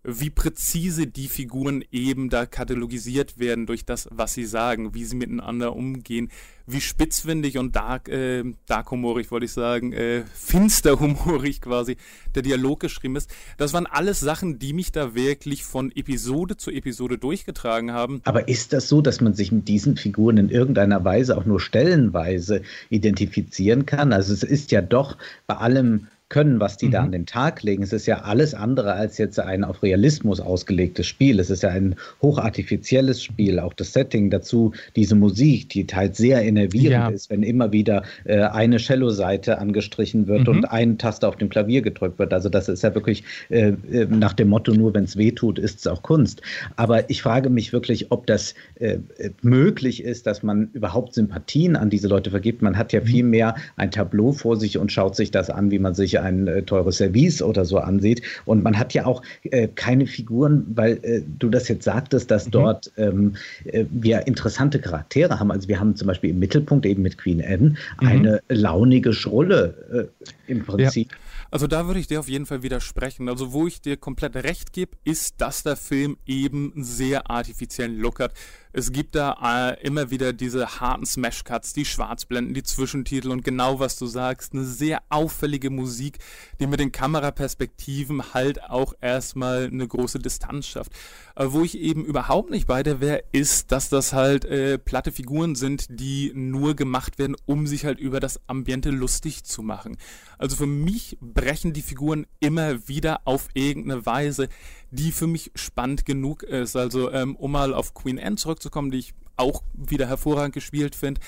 [0.06, 5.16] wie präzise die Figuren eben da katalogisiert werden durch das, was sie sagen, wie sie
[5.16, 6.30] miteinander umgehen,
[6.68, 11.98] wie spitzfindig und dark, äh, dark humorig, wollte ich sagen, äh, finster humorig quasi
[12.34, 13.30] der Dialog geschrieben ist.
[13.58, 18.22] Das waren alles Sachen, die mich da wirklich von Episode zu Episode durchgetragen haben.
[18.26, 21.60] Aber ist das so, dass man sich mit diesen Figuren in irgendeiner Weise auch nur
[21.60, 24.14] stellenweise identifizieren kann?
[24.14, 26.92] Also es ist ja doch bei allem können, was die mhm.
[26.92, 27.84] da an den Tag legen.
[27.84, 31.40] Es ist ja alles andere als jetzt ein auf Realismus ausgelegtes Spiel.
[31.40, 33.60] Es ist ja ein hochartifizielles Spiel.
[33.60, 37.10] Auch das Setting dazu, diese Musik, die halt sehr enervierend ja.
[37.10, 40.56] ist, wenn immer wieder äh, eine Cello-Seite angestrichen wird mhm.
[40.56, 42.34] und eine Taste auf dem Klavier gedrückt wird.
[42.34, 45.60] Also das ist ja wirklich äh, äh nach dem Motto, nur wenn es weh tut,
[45.60, 46.42] ist es auch Kunst.
[46.76, 48.98] Aber ich frage mich wirklich, ob das äh,
[49.44, 52.64] möglich ist, dass man überhaupt Sympathien an diese Leute vergibt.
[52.64, 53.06] Man hat ja mhm.
[53.06, 56.48] viel mehr ein Tableau vor sich und schaut sich das an, wie man sich ein
[56.48, 58.22] äh, teures Service oder so ansieht.
[58.46, 62.48] Und man hat ja auch äh, keine Figuren, weil äh, du das jetzt sagtest, dass
[62.48, 62.52] mhm.
[62.52, 65.52] dort ähm, äh, wir interessante Charaktere haben.
[65.52, 68.08] Also wir haben zum Beispiel im Mittelpunkt eben mit Queen Anne mhm.
[68.08, 70.10] eine launige Schrulle
[70.48, 71.12] äh, im Prinzip.
[71.12, 71.18] Ja.
[71.52, 73.30] Also da würde ich dir auf jeden Fall widersprechen.
[73.30, 77.98] Also wo ich dir komplett recht gebe, ist, dass der Film eben einen sehr artifiziellen
[77.98, 78.34] Look hat.
[78.78, 83.80] Es gibt da äh, immer wieder diese harten Smash-Cuts, die Schwarzblenden, die Zwischentitel und genau
[83.80, 86.18] was du sagst, eine sehr auffällige Musik,
[86.60, 90.92] die mit den Kameraperspektiven halt auch erstmal eine große Distanz schafft.
[91.38, 95.14] Äh, wo ich eben überhaupt nicht bei der wäre, ist, dass das halt äh, platte
[95.14, 99.96] Figuren sind, die nur gemacht werden, um sich halt über das Ambiente lustig zu machen.
[100.38, 104.50] Also für mich brechen die Figuren immer wieder auf irgendeine Weise,
[104.96, 106.76] die für mich spannend genug ist.
[106.76, 111.22] Also ähm, um mal auf Queen Anne zurückzukommen, die ich auch wieder hervorragend gespielt finde.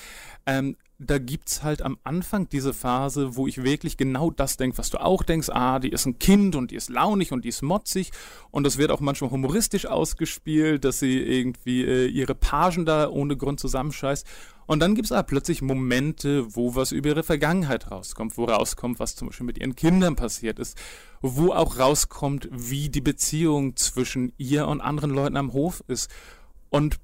[0.46, 4.90] Ähm, da gibt's halt am Anfang diese Phase, wo ich wirklich genau das denke, was
[4.90, 5.48] du auch denkst.
[5.48, 8.10] Ah, die ist ein Kind und die ist launig und die ist motzig.
[8.50, 13.36] Und das wird auch manchmal humoristisch ausgespielt, dass sie irgendwie äh, ihre Pagen da ohne
[13.36, 14.26] Grund zusammenscheißt.
[14.66, 19.14] Und dann gibt's aber plötzlich Momente, wo was über ihre Vergangenheit rauskommt, wo rauskommt, was
[19.14, 20.76] zum Beispiel mit ihren Kindern passiert ist,
[21.22, 26.10] wo auch rauskommt, wie die Beziehung zwischen ihr und anderen Leuten am Hof ist.
[26.70, 26.98] Und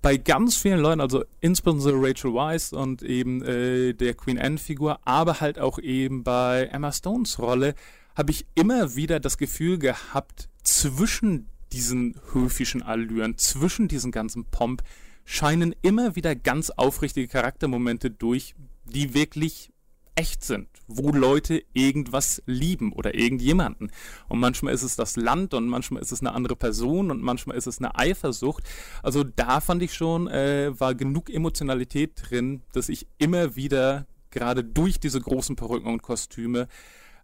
[0.00, 5.40] bei ganz vielen Leuten, also insbesondere Rachel Weisz und eben äh, der Queen Anne-Figur, aber
[5.40, 7.74] halt auch eben bei Emma Stones Rolle,
[8.14, 14.82] habe ich immer wieder das Gefühl gehabt, zwischen diesen höfischen Allüren, zwischen diesen ganzen Pomp,
[15.24, 18.54] scheinen immer wieder ganz aufrichtige Charaktermomente durch,
[18.86, 19.70] die wirklich
[20.18, 23.92] echt sind, wo Leute irgendwas lieben oder irgendjemanden.
[24.28, 27.56] Und manchmal ist es das Land und manchmal ist es eine andere Person und manchmal
[27.56, 28.64] ist es eine Eifersucht.
[29.00, 34.64] Also da fand ich schon, äh, war genug Emotionalität drin, dass ich immer wieder gerade
[34.64, 36.66] durch diese großen Perücken und Kostüme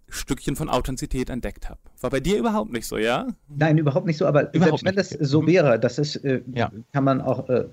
[0.09, 1.81] Stückchen von Authentizität entdeckt habe.
[2.01, 3.27] War bei dir überhaupt nicht so, ja?
[3.49, 5.47] Nein, überhaupt nicht so, aber überhaupt selbst wenn das so mhm.
[5.47, 6.71] wäre, das ist, äh, ja.
[6.93, 7.67] kann man auch äh,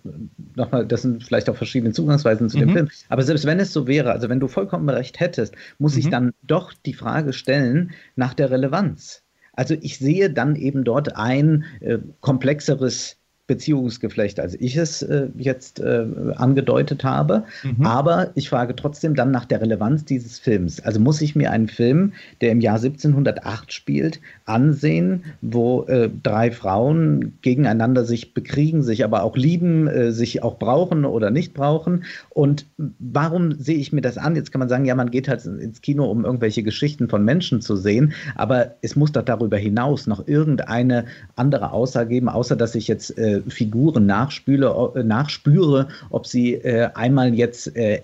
[0.55, 2.61] nochmal, das sind vielleicht auch verschiedene Zugangsweisen zu mhm.
[2.61, 5.93] dem Film, aber selbst wenn es so wäre, also wenn du vollkommen recht hättest, muss
[5.93, 5.99] mhm.
[5.99, 9.23] ich dann doch die Frage stellen nach der Relevanz.
[9.53, 15.79] Also ich sehe dann eben dort ein äh, komplexeres Beziehungsgeflecht, als ich es äh, jetzt
[15.79, 17.43] äh, angedeutet habe.
[17.63, 17.85] Mhm.
[17.85, 20.79] Aber ich frage trotzdem dann nach der Relevanz dieses Films.
[20.79, 26.51] Also muss ich mir einen Film, der im Jahr 1708 spielt, ansehen, wo äh, drei
[26.51, 32.05] Frauen gegeneinander sich bekriegen, sich aber auch lieben, äh, sich auch brauchen oder nicht brauchen.
[32.29, 32.65] Und
[32.99, 34.35] warum sehe ich mir das an?
[34.35, 37.61] Jetzt kann man sagen, ja, man geht halt ins Kino, um irgendwelche Geschichten von Menschen
[37.61, 38.13] zu sehen.
[38.35, 43.17] Aber es muss doch darüber hinaus noch irgendeine andere Aussage geben, außer dass ich jetzt
[43.17, 48.01] äh, Figuren nachspüle, äh, nachspüre, ob sie äh, einmal jetzt äh,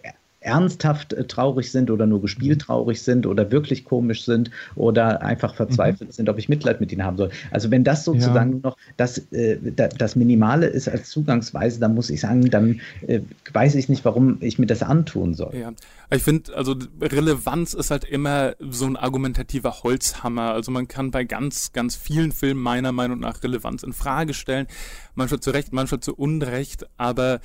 [0.48, 5.54] ernsthaft äh, traurig sind oder nur gespielt traurig sind oder wirklich komisch sind oder einfach
[5.54, 6.14] verzweifelt mhm.
[6.14, 7.30] sind, ob ich Mitleid mit ihnen haben soll.
[7.52, 8.60] Also wenn das sozusagen ja.
[8.64, 13.20] noch das, äh, das Minimale ist als Zugangsweise, dann muss ich sagen, dann äh,
[13.52, 15.54] weiß ich nicht, warum ich mir das antun soll.
[15.54, 15.74] Ja,
[16.10, 20.54] ich finde, also Relevanz ist halt immer so ein argumentativer Holzhammer.
[20.54, 24.68] Also man kann bei ganz, ganz vielen Filmen meiner Meinung nach Relevanz in Frage stellen.
[25.16, 27.42] Manchmal zu Recht, manchmal zu Unrecht, aber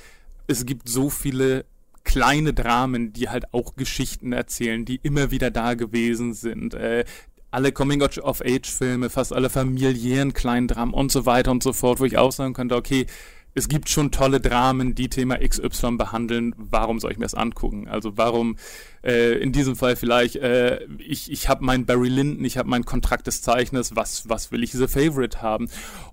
[0.47, 1.65] es gibt so viele
[2.03, 6.73] kleine Dramen, die halt auch Geschichten erzählen, die immer wieder da gewesen sind.
[6.73, 7.05] Äh,
[7.51, 12.17] alle Coming-of-Age-Filme, fast alle familiären kleinen Dramen und so weiter und so fort, wo ich
[12.17, 13.05] auch sagen könnte, okay,
[13.53, 16.55] es gibt schon tolle Dramen, die Thema XY behandeln.
[16.57, 17.87] Warum soll ich mir das angucken?
[17.87, 18.55] Also warum
[19.03, 22.85] äh, in diesem Fall vielleicht, äh, ich, ich habe meinen Barry Lyndon, ich habe meinen
[22.85, 25.67] Kontrakt des Zeichners, was, was will ich diese Favorite haben?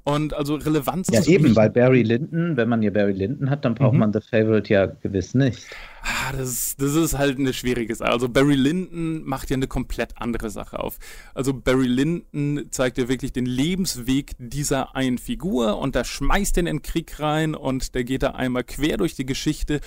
[0.05, 3.74] Und also Relevanz Ja, eben, weil Barry Lyndon, wenn man hier Barry Lyndon hat, dann
[3.74, 4.00] braucht mhm.
[4.00, 5.66] man The Favorite ja gewiss nicht.
[6.03, 8.11] Ah, das, das ist halt eine schwierige Sache.
[8.11, 10.98] Also Barry Lyndon macht ja eine komplett andere Sache auf.
[11.35, 16.66] Also Barry Lyndon zeigt ja wirklich den Lebensweg dieser einen Figur und da schmeißt den
[16.66, 19.81] in den Krieg rein und der geht da einmal quer durch die Geschichte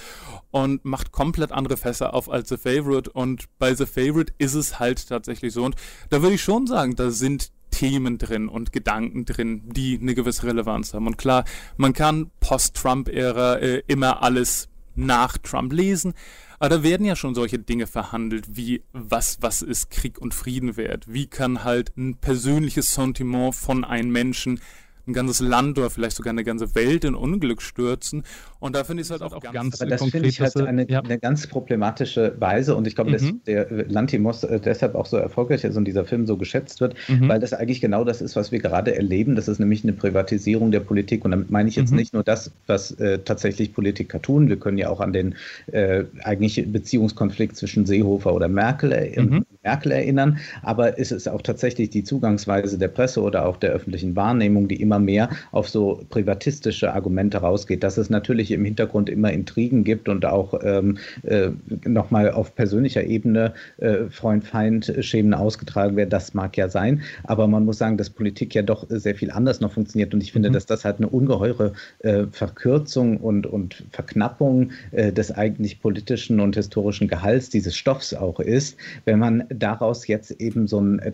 [0.51, 2.92] und macht komplett andere Fässer auf als The Favorite.
[2.93, 5.63] Und bei The Favorite ist es halt tatsächlich so.
[5.63, 5.75] Und
[6.09, 10.43] da würde ich schon sagen, da sind Themen drin und Gedanken drin, die eine gewisse
[10.43, 11.07] Relevanz haben.
[11.07, 11.43] Und klar,
[11.75, 16.13] man kann Post-Trump-Ära äh, immer alles nach Trump lesen.
[16.59, 20.77] Aber da werden ja schon solche Dinge verhandelt, wie was, was ist Krieg und Frieden
[20.77, 21.11] wert?
[21.11, 24.61] Wie kann halt ein persönliches Sentiment von einem Menschen
[25.05, 28.23] ein ganzes Land oder vielleicht sogar eine ganze Welt in Unglück stürzen.
[28.59, 30.89] Und da finde ich es halt auch, auch ganz Aber das finde ich halt eine,
[30.89, 31.01] ja.
[31.01, 33.13] eine, ganz problematische Weise und ich glaube, mhm.
[33.13, 36.95] dass der Lantimos äh, deshalb auch so erfolgreich ist und dieser Film so geschätzt wird,
[37.09, 37.27] mhm.
[37.27, 39.35] weil das eigentlich genau das ist, was wir gerade erleben.
[39.35, 41.97] Das ist nämlich eine Privatisierung der Politik und damit meine ich jetzt mhm.
[41.97, 44.47] nicht nur das, was äh, tatsächlich Politiker tun.
[44.47, 45.35] Wir können ja auch an den
[45.73, 49.45] äh, eigentlich Beziehungskonflikt zwischen Seehofer oder Merkel, äh, mhm.
[49.63, 54.15] Merkel erinnern, aber es ist auch tatsächlich die Zugangsweise der Presse oder auch der öffentlichen
[54.15, 59.31] Wahrnehmung, die immer mehr auf so privatistische Argumente rausgeht, dass es natürlich im Hintergrund immer
[59.31, 61.49] Intrigen gibt und auch ähm, äh,
[61.85, 66.09] nochmal auf persönlicher Ebene äh, Freund-Feind-Schemen ausgetragen werden.
[66.09, 69.59] Das mag ja sein, aber man muss sagen, dass Politik ja doch sehr viel anders
[69.59, 70.53] noch funktioniert und ich finde, mhm.
[70.53, 76.55] dass das halt eine ungeheure äh, Verkürzung und, und Verknappung äh, des eigentlich politischen und
[76.55, 81.11] historischen Gehalts dieses Stoffs auch ist, wenn man daraus jetzt eben so einen, äh,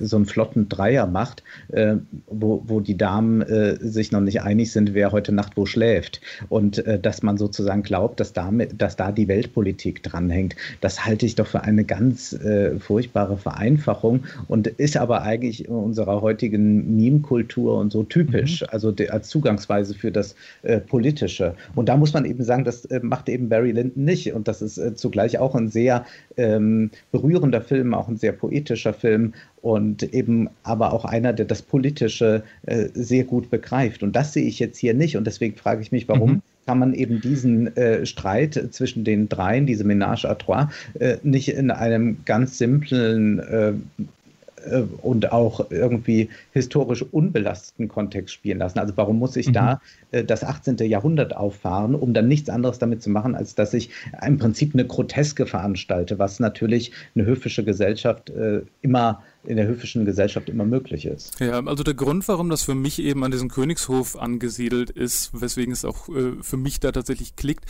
[0.00, 3.44] so einen flotten Dreier macht, äh, wo, wo die Damen
[3.80, 6.20] sich noch nicht einig sind, wer heute Nacht wo schläft.
[6.48, 10.54] Und äh, dass man sozusagen glaubt, dass, damit, dass da die Weltpolitik dranhängt.
[10.80, 15.74] Das halte ich doch für eine ganz äh, furchtbare Vereinfachung und ist aber eigentlich in
[15.74, 18.68] unserer heutigen Meme-Kultur und so typisch, mhm.
[18.70, 21.54] also de, als Zugangsweise für das äh, Politische.
[21.74, 24.62] Und da muss man eben sagen, das äh, macht eben Barry Lyndon nicht und das
[24.62, 26.04] ist äh, zugleich auch ein sehr
[26.36, 31.62] ähm, berührender Film, auch ein sehr poetischer Film und eben aber auch einer, der das
[31.62, 34.02] Politische äh, sehr gut begreift.
[34.02, 35.16] Und das sehe ich jetzt hier nicht.
[35.16, 36.42] Und deswegen frage ich mich, warum mhm.
[36.66, 41.48] kann man eben diesen äh, Streit zwischen den dreien, diese Ménage à trois, äh, nicht
[41.48, 43.72] in einem ganz simplen äh,
[44.66, 48.78] äh, und auch irgendwie historisch unbelasteten Kontext spielen lassen.
[48.78, 49.52] Also warum muss ich mhm.
[49.52, 50.76] da äh, das 18.
[50.78, 53.90] Jahrhundert auffahren, um dann nichts anderes damit zu machen, als dass ich
[54.26, 60.04] im Prinzip eine Groteske veranstalte, was natürlich eine höfische Gesellschaft äh, immer in der höfischen
[60.04, 61.40] Gesellschaft immer möglich ist.
[61.40, 65.72] Ja, also der Grund, warum das für mich eben an diesem Königshof angesiedelt ist, weswegen
[65.72, 67.64] es auch äh, für mich da tatsächlich klickt,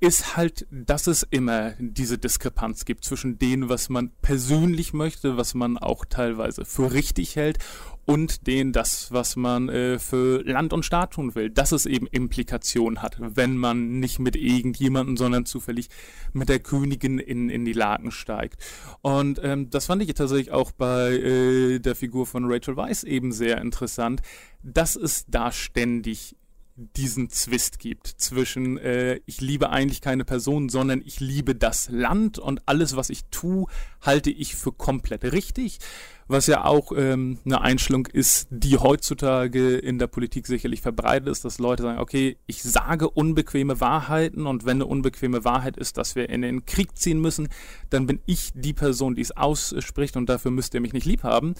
[0.00, 5.54] ist halt, dass es immer diese Diskrepanz gibt zwischen dem, was man persönlich möchte, was
[5.54, 7.58] man auch teilweise für richtig hält
[8.10, 12.08] und den das, was man äh, für Land und Staat tun will, dass es eben
[12.08, 15.90] Implikationen hat, wenn man nicht mit irgendjemandem, sondern zufällig
[16.32, 18.60] mit der Königin in, in die Lagen steigt.
[19.00, 23.30] Und ähm, das fand ich tatsächlich auch bei äh, der Figur von Rachel Weisz eben
[23.30, 24.22] sehr interessant,
[24.64, 26.34] dass es da ständig
[26.96, 32.40] diesen Zwist gibt zwischen äh, ich liebe eigentlich keine Person, sondern ich liebe das Land
[32.40, 33.66] und alles, was ich tue,
[34.00, 35.78] halte ich für komplett richtig
[36.30, 41.44] was ja auch ähm, eine Einstellung ist, die heutzutage in der Politik sicherlich verbreitet ist,
[41.44, 46.14] dass Leute sagen, okay, ich sage unbequeme Wahrheiten und wenn eine unbequeme Wahrheit ist, dass
[46.14, 47.48] wir in den Krieg ziehen müssen,
[47.90, 51.24] dann bin ich die Person, die es ausspricht und dafür müsst ihr mich nicht lieb
[51.24, 51.54] haben.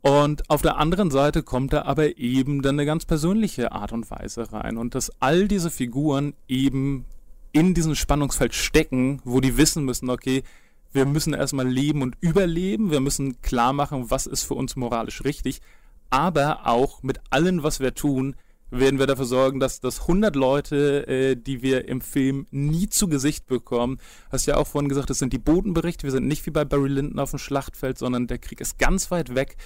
[0.00, 4.08] Und auf der anderen Seite kommt da aber eben dann eine ganz persönliche Art und
[4.10, 7.04] Weise rein und dass all diese Figuren eben
[7.50, 10.44] in diesem Spannungsfeld stecken, wo die wissen müssen, okay,
[10.94, 12.90] wir müssen erstmal leben und überleben.
[12.90, 15.60] Wir müssen klar machen, was ist für uns moralisch richtig.
[16.08, 18.36] Aber auch mit allem, was wir tun,
[18.70, 23.08] werden wir dafür sorgen, dass, dass 100 Leute, äh, die wir im Film nie zu
[23.08, 23.98] Gesicht bekommen,
[24.30, 26.88] hast ja auch vorhin gesagt, das sind die Bodenberichte, wir sind nicht wie bei Barry
[26.88, 29.56] Lyndon auf dem Schlachtfeld, sondern der Krieg ist ganz weit weg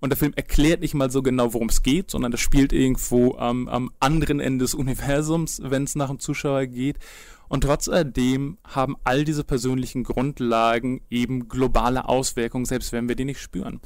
[0.00, 3.36] und der Film erklärt nicht mal so genau, worum es geht, sondern das spielt irgendwo
[3.36, 6.98] am, am anderen Ende des Universums, wenn es nach dem Zuschauer geht.
[7.48, 13.24] Und trotz alledem haben all diese persönlichen Grundlagen eben globale Auswirkungen, selbst wenn wir die
[13.24, 13.80] nicht spüren.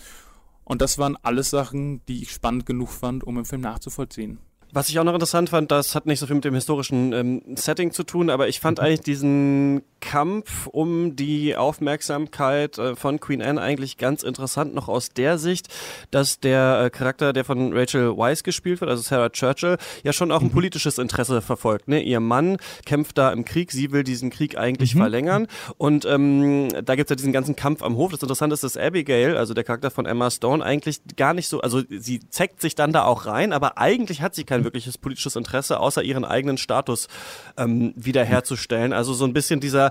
[0.65, 4.39] Und das waren alles Sachen, die ich spannend genug fand, um im Film nachzuvollziehen.
[4.73, 7.43] Was ich auch noch interessant fand, das hat nicht so viel mit dem historischen ähm,
[7.57, 8.85] Setting zu tun, aber ich fand mhm.
[8.85, 15.11] eigentlich diesen Kampf um die Aufmerksamkeit äh, von Queen Anne eigentlich ganz interessant, noch aus
[15.11, 15.69] der Sicht,
[16.11, 20.31] dass der äh, Charakter, der von Rachel Weisz gespielt wird, also Sarah Churchill, ja schon
[20.31, 20.53] auch ein mhm.
[20.53, 21.89] politisches Interesse verfolgt.
[21.89, 22.03] Ne?
[22.03, 25.01] Ihr Mann kämpft da im Krieg, sie will diesen Krieg eigentlich mhm.
[25.01, 25.47] verlängern
[25.79, 28.13] und ähm, da gibt es ja diesen ganzen Kampf am Hof.
[28.13, 31.61] Das Interessante ist, dass Abigail, also der Charakter von Emma Stone, eigentlich gar nicht so,
[31.61, 34.99] also sie zeckt sich dann da auch rein, aber eigentlich hat sie kein kein wirkliches
[34.99, 37.09] politisches Interesse, außer ihren eigenen Status
[37.57, 38.93] ähm, wiederherzustellen.
[38.93, 39.90] Also so ein bisschen dieser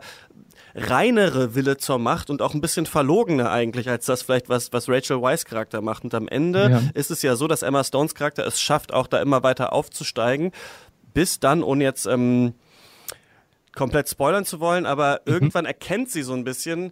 [0.76, 4.88] reinere Wille zur Macht und auch ein bisschen verlogener eigentlich, als das vielleicht, was, was
[4.88, 6.04] Rachel Weisz Charakter macht.
[6.04, 6.82] Und am Ende ja.
[6.94, 10.52] ist es ja so, dass Emma Stones Charakter es schafft, auch da immer weiter aufzusteigen,
[11.14, 12.54] bis dann, ohne jetzt ähm,
[13.74, 15.34] komplett spoilern zu wollen, aber mhm.
[15.34, 16.92] irgendwann erkennt sie so ein bisschen,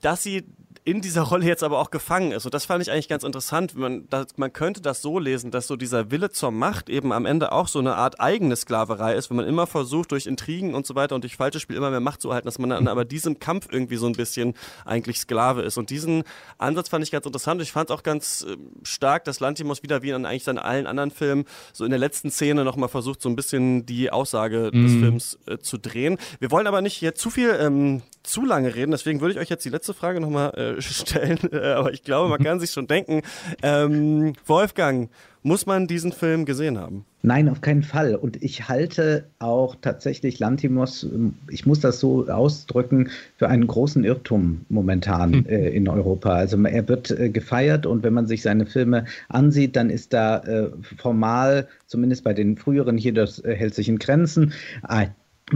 [0.00, 0.44] dass sie
[0.84, 2.44] in dieser Rolle jetzt aber auch gefangen ist.
[2.44, 3.76] Und das fand ich eigentlich ganz interessant.
[3.76, 7.24] Man, das, man könnte das so lesen, dass so dieser Wille zur Macht eben am
[7.24, 10.84] Ende auch so eine Art eigene Sklaverei ist, wenn man immer versucht, durch Intrigen und
[10.84, 13.04] so weiter und durch falsche Spiel immer mehr Macht zu erhalten, dass man dann aber
[13.04, 15.78] diesem Kampf irgendwie so ein bisschen eigentlich Sklave ist.
[15.78, 16.24] Und diesen
[16.58, 17.62] Ansatz fand ich ganz interessant.
[17.62, 20.88] Ich fand es auch ganz äh, stark, dass Lantimos wieder wie in eigentlich seinen allen
[20.88, 24.82] anderen Filmen so in der letzten Szene nochmal versucht, so ein bisschen die Aussage mhm.
[24.82, 26.18] des Films äh, zu drehen.
[26.40, 29.48] Wir wollen aber nicht hier zu viel ähm, zu lange reden, deswegen würde ich euch
[29.48, 32.86] jetzt die letzte Frage nochmal äh, stellen, äh, aber ich glaube, man kann sich schon
[32.86, 33.22] denken.
[33.62, 35.10] Ähm, Wolfgang,
[35.44, 37.04] muss man diesen Film gesehen haben?
[37.22, 38.14] Nein, auf keinen Fall.
[38.14, 44.04] Und ich halte auch tatsächlich Lantimos, ähm, ich muss das so ausdrücken, für einen großen
[44.04, 45.46] Irrtum momentan hm.
[45.46, 46.30] äh, in Europa.
[46.30, 50.38] Also er wird äh, gefeiert und wenn man sich seine Filme ansieht, dann ist da
[50.38, 54.52] äh, formal, zumindest bei den früheren hier, das äh, hält sich in Grenzen,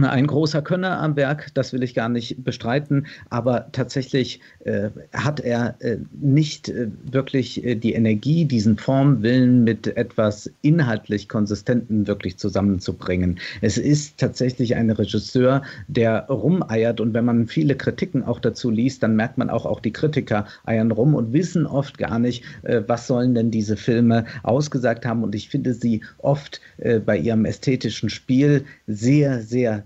[0.05, 5.39] ein großer Könner am Werk, das will ich gar nicht bestreiten, aber tatsächlich äh, hat
[5.39, 12.37] er äh, nicht äh, wirklich äh, die Energie, diesen Formwillen mit etwas inhaltlich Konsistenten wirklich
[12.37, 13.39] zusammenzubringen.
[13.61, 19.03] Es ist tatsächlich ein Regisseur, der rumeiert und wenn man viele Kritiken auch dazu liest,
[19.03, 22.81] dann merkt man auch, auch die Kritiker eiern rum und wissen oft gar nicht, äh,
[22.87, 27.45] was sollen denn diese Filme ausgesagt haben und ich finde sie oft äh, bei ihrem
[27.45, 29.83] ästhetischen Spiel sehr, sehr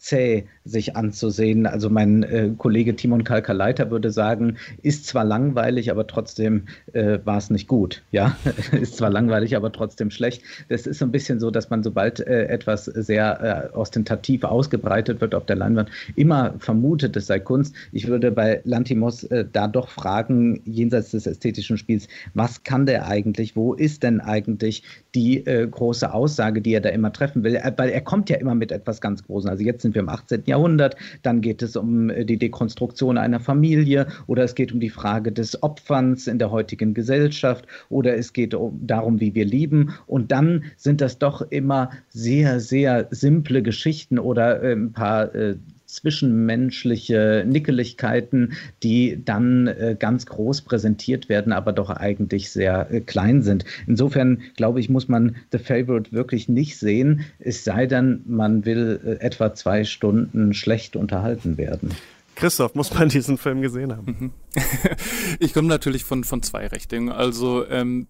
[0.00, 1.66] zäh sich anzusehen.
[1.66, 7.36] Also mein äh, Kollege Timon Kalkaleiter würde sagen, ist zwar langweilig, aber trotzdem äh, war
[7.36, 8.02] es nicht gut.
[8.10, 8.36] Ja,
[8.72, 10.42] ist zwar langweilig, aber trotzdem schlecht.
[10.68, 15.20] Das ist so ein bisschen so, dass man sobald äh, etwas sehr äh, ostentativ ausgebreitet
[15.20, 17.74] wird auf der Leinwand, immer vermutet, es sei Kunst.
[17.92, 23.06] Ich würde bei Lantimos äh, da doch fragen, jenseits des ästhetischen Spiels, was kann der
[23.06, 23.54] eigentlich?
[23.54, 24.82] Wo ist denn eigentlich
[25.14, 27.60] die äh, große Aussage, die er da immer treffen will?
[27.76, 29.50] weil er kommt ja immer mit etwas ganz Großem.
[29.50, 30.44] Also jetzt sind wir im 18.
[30.46, 34.90] Jahrhundert, dann geht es um äh, die Dekonstruktion einer Familie oder es geht um die
[34.90, 39.94] Frage des Opferns in der heutigen Gesellschaft oder es geht um, darum, wie wir lieben.
[40.06, 45.56] Und dann sind das doch immer sehr, sehr simple Geschichten oder äh, ein paar äh,
[45.94, 53.42] zwischenmenschliche Nickeligkeiten, die dann äh, ganz groß präsentiert werden, aber doch eigentlich sehr äh, klein
[53.42, 53.64] sind.
[53.86, 59.00] Insofern glaube ich, muss man The Favorite wirklich nicht sehen, es sei denn, man will
[59.04, 61.90] äh, etwa zwei Stunden schlecht unterhalten werden.
[62.34, 64.16] Christoph, muss man diesen Film gesehen haben?
[64.18, 64.32] Mhm.
[65.40, 67.10] ich komme natürlich von, von zwei Richtungen.
[67.10, 68.06] Also ähm,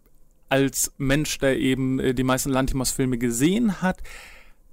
[0.48, 3.98] als Mensch, der eben äh, die meisten Lantimos-Filme gesehen hat,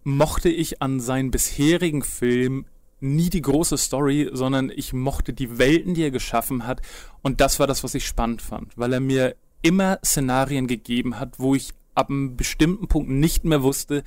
[0.04, 2.66] mochte ich an seinen bisherigen Filmen
[3.00, 6.82] nie die große Story, sondern ich mochte die Welten, die er geschaffen hat.
[7.22, 11.40] Und das war das, was ich spannend fand, weil er mir immer Szenarien gegeben hat,
[11.40, 14.04] wo ich ab einem bestimmten Punkt nicht mehr wusste,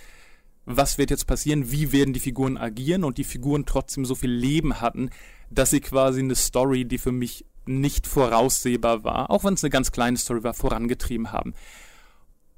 [0.64, 4.30] was wird jetzt passieren, wie werden die Figuren agieren und die Figuren trotzdem so viel
[4.30, 5.10] Leben hatten,
[5.50, 9.70] dass sie quasi eine Story, die für mich nicht voraussehbar war, auch wenn es eine
[9.70, 11.54] ganz kleine Story war, vorangetrieben haben.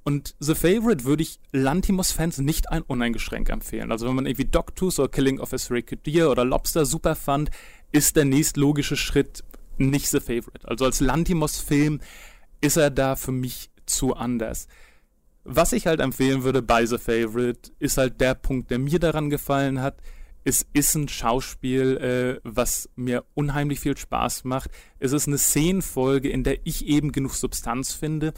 [0.04, 3.92] Und The Favorite würde ich Lantimos-Fans nicht ein uneingeschränkt empfehlen.
[3.92, 7.50] Also wenn man irgendwie Dogtooth oder Killing of a Sacred Deer oder Lobster super fand,
[7.92, 9.44] ist der nächstlogische Schritt
[9.78, 10.66] nicht The Favorite.
[10.66, 12.00] Also als Lantimos-Film
[12.60, 14.66] ist er da für mich zu anders.
[15.44, 19.30] Was ich halt empfehlen würde bei The Favorite, ist halt der Punkt, der mir daran
[19.30, 19.98] gefallen hat.
[20.44, 24.70] Es ist ein Schauspiel, äh, was mir unheimlich viel Spaß macht.
[24.98, 28.32] Es ist eine Szenenfolge, in der ich eben genug Substanz finde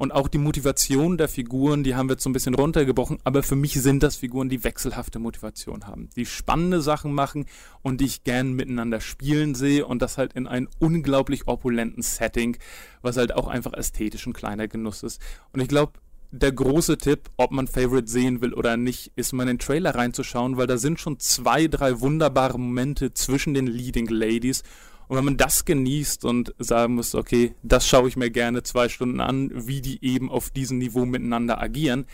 [0.00, 3.42] Und auch die Motivation der Figuren, die haben wir jetzt so ein bisschen runtergebrochen, aber
[3.42, 7.44] für mich sind das Figuren, die wechselhafte Motivation haben, die spannende Sachen machen
[7.82, 12.56] und die ich gern miteinander spielen sehe und das halt in einem unglaublich opulenten Setting,
[13.02, 15.20] was halt auch einfach ästhetisch ein kleiner Genuss ist.
[15.52, 15.92] Und ich glaube,
[16.30, 19.94] der große Tipp, ob man Favorite sehen will oder nicht, ist mal in den Trailer
[19.94, 24.62] reinzuschauen, weil da sind schon zwei, drei wunderbare Momente zwischen den Leading Ladies
[25.10, 28.88] und wenn man das genießt und sagen muss, okay, das schaue ich mir gerne zwei
[28.88, 32.06] Stunden an, wie die eben auf diesem Niveau miteinander agieren,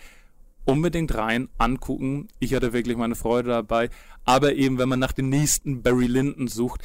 [0.65, 2.29] unbedingt rein, angucken.
[2.39, 3.91] Ich hatte wirklich meine Freude dabei.
[4.25, 6.81] Aber eben, wenn man nach dem nächsten Barry Lyndon sucht,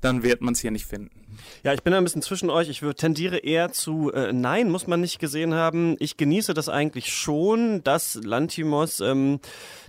[0.00, 1.26] dann wird man es hier nicht finden.
[1.62, 2.68] Ja, ich bin ein bisschen zwischen euch.
[2.68, 5.96] Ich tendiere eher zu äh, Nein, muss man nicht gesehen haben.
[5.98, 9.40] Ich genieße das eigentlich schon, dass Lantimos ähm,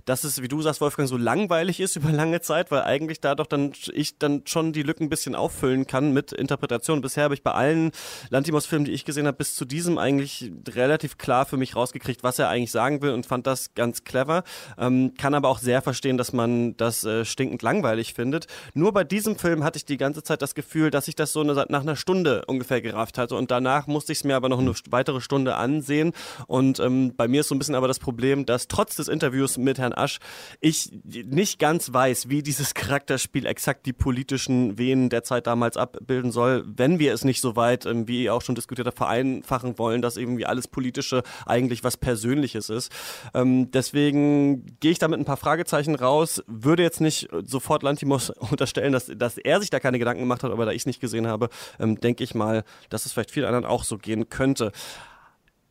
[0.04, 3.34] dass es, wie du sagst, Wolfgang, so langweilig ist über lange Zeit, weil eigentlich da
[3.34, 7.00] doch dann ich dann schon die Lücken ein bisschen auffüllen kann mit Interpretation.
[7.00, 7.92] Bisher habe ich bei allen
[8.30, 12.38] Lantimos-Filmen, die ich gesehen habe, bis zu diesem eigentlich relativ klar für mich rausgekriegt, was
[12.38, 14.42] er eigentlich sagen will und fand das ganz clever.
[14.78, 18.46] Ähm, kann aber auch sehr verstehen, dass man das äh, stinkend langweilig findet.
[18.74, 21.40] Nur bei diesem Film hatte ich die ganze Zeit das Gefühl, dass ich das so
[21.40, 23.36] eine, nach einer Stunde ungefähr gerafft hatte.
[23.36, 26.12] Und danach musste ich es mir aber noch eine weitere Stunde ansehen.
[26.46, 29.58] Und ähm, bei mir ist so ein bisschen aber das Problem, dass trotz des Interviews
[29.58, 30.18] mit Herrn Asch
[30.60, 36.32] ich nicht ganz weiß, wie dieses Charakterspiel exakt die politischen Venen der Zeit damals abbilden
[36.32, 39.78] soll, wenn wir es nicht so weit, ähm, wie ihr auch schon diskutiert habt, vereinfachen
[39.78, 42.92] wollen, dass irgendwie alles Politische eigentlich was Persönliches ist.
[43.34, 48.30] Ähm, deswegen gehe ich da mit ein paar Fragezeichen raus, würde jetzt nicht sofort Lantimos
[48.50, 51.00] unterstellen, dass, dass er sich da keine Gedanken gemacht hat, aber da ich es nicht
[51.00, 51.48] gesehen habe,
[51.78, 54.72] ähm, denke ich mal, dass es vielleicht vielen anderen auch so gehen könnte.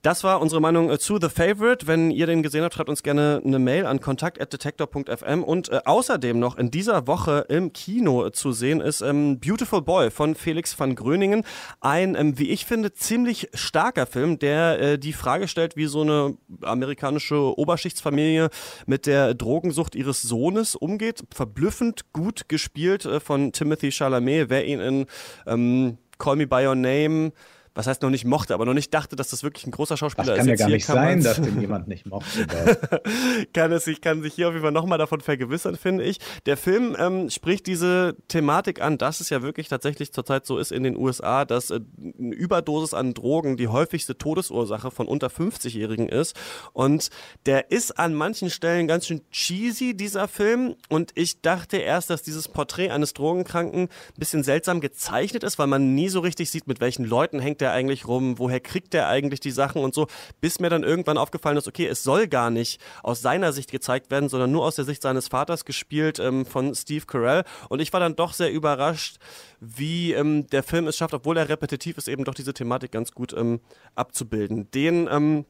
[0.02, 1.86] Das war unsere Meinung äh, zu The Favorite.
[1.86, 5.44] Wenn ihr den gesehen habt, schreibt uns gerne eine Mail an kontakt.detektor.fm.
[5.44, 10.10] Und äh, außerdem noch in dieser Woche im Kino zu sehen ist ähm, Beautiful Boy
[10.10, 11.44] von Felix van Gröningen.
[11.82, 16.04] Ein, ähm, wie ich finde, ziemlich starker Film, der äh, die Frage stellt, wie so
[16.04, 18.52] eine amerikanische Oberschichtsfamilie
[18.86, 21.24] mit der Drogensucht ihres Sohnes umgeht.
[21.34, 24.50] Verblüffend gut gespielt äh, von Timothy Chalamet.
[24.50, 25.06] Wer ihn in
[25.46, 27.34] ähm, Call Me By Your Name
[27.80, 30.36] was heißt noch nicht mochte, aber noch nicht dachte, dass das wirklich ein großer Schauspieler
[30.36, 30.40] das ist.
[30.40, 32.46] kann ja gar nicht sein, dass den jemand nicht mochte.
[33.54, 36.20] kann es sich, kann sich hier auf jeden Fall nochmal davon vergewissern, finde ich.
[36.46, 40.74] Der Film ähm, spricht diese Thematik an, dass es ja wirklich tatsächlich zurzeit so ist
[40.74, 41.80] in den USA, dass äh,
[42.20, 46.36] eine Überdosis an Drogen die häufigste Todesursache von unter 50-Jährigen ist.
[46.74, 47.10] Und
[47.46, 50.76] der ist an manchen Stellen ganz schön cheesy, dieser Film.
[50.90, 55.68] Und ich dachte erst, dass dieses Porträt eines Drogenkranken ein bisschen seltsam gezeichnet ist, weil
[55.68, 59.08] man nie so richtig sieht, mit welchen Leuten hängt der eigentlich rum, woher kriegt der
[59.08, 60.08] eigentlich die Sachen und so,
[60.42, 64.12] bis mir dann irgendwann aufgefallen ist, okay, es soll gar nicht aus seiner Sicht gezeigt
[64.12, 67.44] werden, sondern nur aus der Sicht seines Vaters gespielt ähm, von Steve Carell.
[67.70, 69.18] Und ich war dann doch sehr überrascht,
[69.60, 73.12] wie ähm, der Film es schafft, obwohl er repetitiv ist, eben doch diese Thematik ganz
[73.12, 73.60] gut ähm,
[73.96, 74.70] abzubilden.
[74.72, 75.46] Den ähm,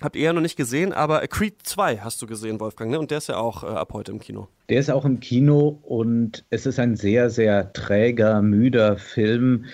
[0.00, 2.98] Habt ihr ja noch nicht gesehen, aber Creed 2 hast du gesehen, Wolfgang, ne?
[2.98, 4.48] Und der ist ja auch äh, ab heute im Kino.
[4.68, 9.66] Der ist auch im Kino und es ist ein sehr, sehr träger, müder Film.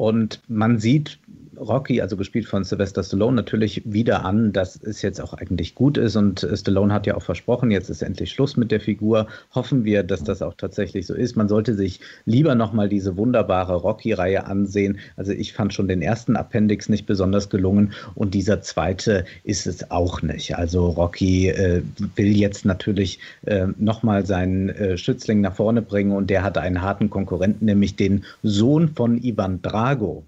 [0.00, 1.18] Und man sieht
[1.56, 5.98] Rocky, also gespielt von Sylvester Stallone, natürlich wieder an, dass es jetzt auch eigentlich gut
[5.98, 6.16] ist.
[6.16, 9.26] Und Stallone hat ja auch versprochen, jetzt ist endlich Schluss mit der Figur.
[9.54, 11.36] Hoffen wir, dass das auch tatsächlich so ist.
[11.36, 14.98] Man sollte sich lieber nochmal diese wunderbare Rocky-Reihe ansehen.
[15.16, 19.90] Also ich fand schon den ersten Appendix nicht besonders gelungen und dieser zweite ist es
[19.90, 20.56] auch nicht.
[20.56, 21.82] Also Rocky äh,
[22.16, 26.82] will jetzt natürlich äh, nochmal seinen äh, Schützling nach vorne bringen und der hat einen
[26.82, 30.24] harten Konkurrenten, nämlich den Sohn von Ivan Drago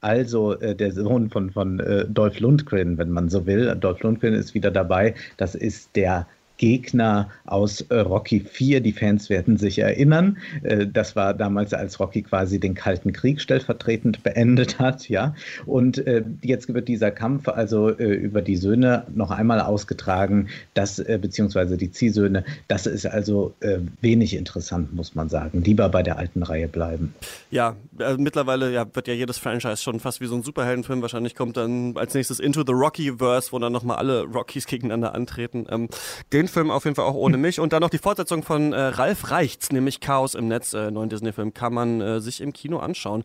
[0.00, 3.74] also äh, der Sohn von, von äh, Dolph Lundgren, wenn man so will.
[3.76, 5.14] Dolph Lundgren ist wieder dabei.
[5.36, 6.26] Das ist der
[6.58, 8.80] Gegner aus äh, Rocky 4.
[8.80, 10.36] Die Fans werden sich erinnern.
[10.62, 15.34] Äh, das war damals, als Rocky quasi den Kalten Krieg stellvertretend beendet hat, ja.
[15.64, 21.76] Und äh, jetzt wird dieser Kampf also über die Söhne noch einmal ausgetragen, das, beziehungsweise
[21.76, 22.44] die Ziehsöhne.
[22.66, 23.54] Das ist also
[24.00, 25.62] wenig interessant, muss man sagen.
[25.62, 27.14] Lieber bei der alten Reihe bleiben.
[27.50, 31.00] Ja, also mittlerweile ja, wird ja jedes Franchise schon fast wie so ein Superheldenfilm.
[31.02, 35.66] Wahrscheinlich kommt dann als nächstes Into the Rockyverse, wo dann nochmal alle Rockies gegeneinander antreten.
[35.70, 35.88] Ähm,
[36.32, 37.60] den Film auf jeden Fall auch ohne mich.
[37.60, 41.08] Und dann noch die Fortsetzung von äh, Ralf Reichts, nämlich Chaos im Netz, äh, neuen
[41.08, 43.22] Disney-Film, kann man äh, sich im Kino anschauen.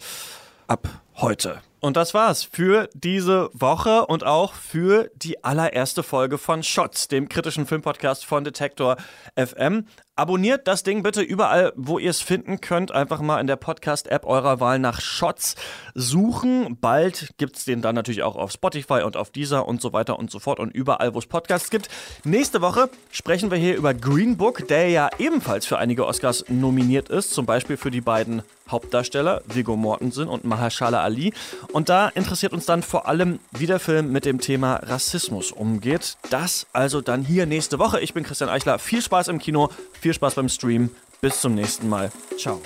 [0.68, 1.62] Ab heute.
[1.82, 7.28] Und das war's für diese Woche und auch für die allererste Folge von Shots, dem
[7.28, 8.96] kritischen Filmpodcast von Detektor
[9.36, 9.88] FM.
[10.16, 12.92] Abonniert das Ding bitte überall, wo ihr es finden könnt.
[12.92, 15.56] Einfach mal in der Podcast-App eurer Wahl nach Shots
[15.96, 16.78] suchen.
[16.80, 20.20] Bald gibt es den dann natürlich auch auf Spotify und auf Deezer und so weiter
[20.20, 21.90] und so fort und überall, wo es Podcasts gibt.
[22.26, 27.10] Nächste Woche sprechen wir hier über Green Book, der ja ebenfalls für einige Oscars nominiert
[27.10, 27.32] ist.
[27.32, 31.34] Zum Beispiel für die beiden Hauptdarsteller Viggo Mortensen und Mahershala Ali.
[31.72, 36.18] Und da interessiert uns dann vor allem, wie der Film mit dem Thema Rassismus umgeht.
[36.30, 38.00] Das also dann hier nächste Woche.
[38.00, 38.80] Ich bin Christian Eichler.
[38.80, 40.90] Viel Spaß im Kino, viel Spaß beim Stream.
[41.22, 42.12] Bis zum nächsten Mal.
[42.38, 42.62] Ciao.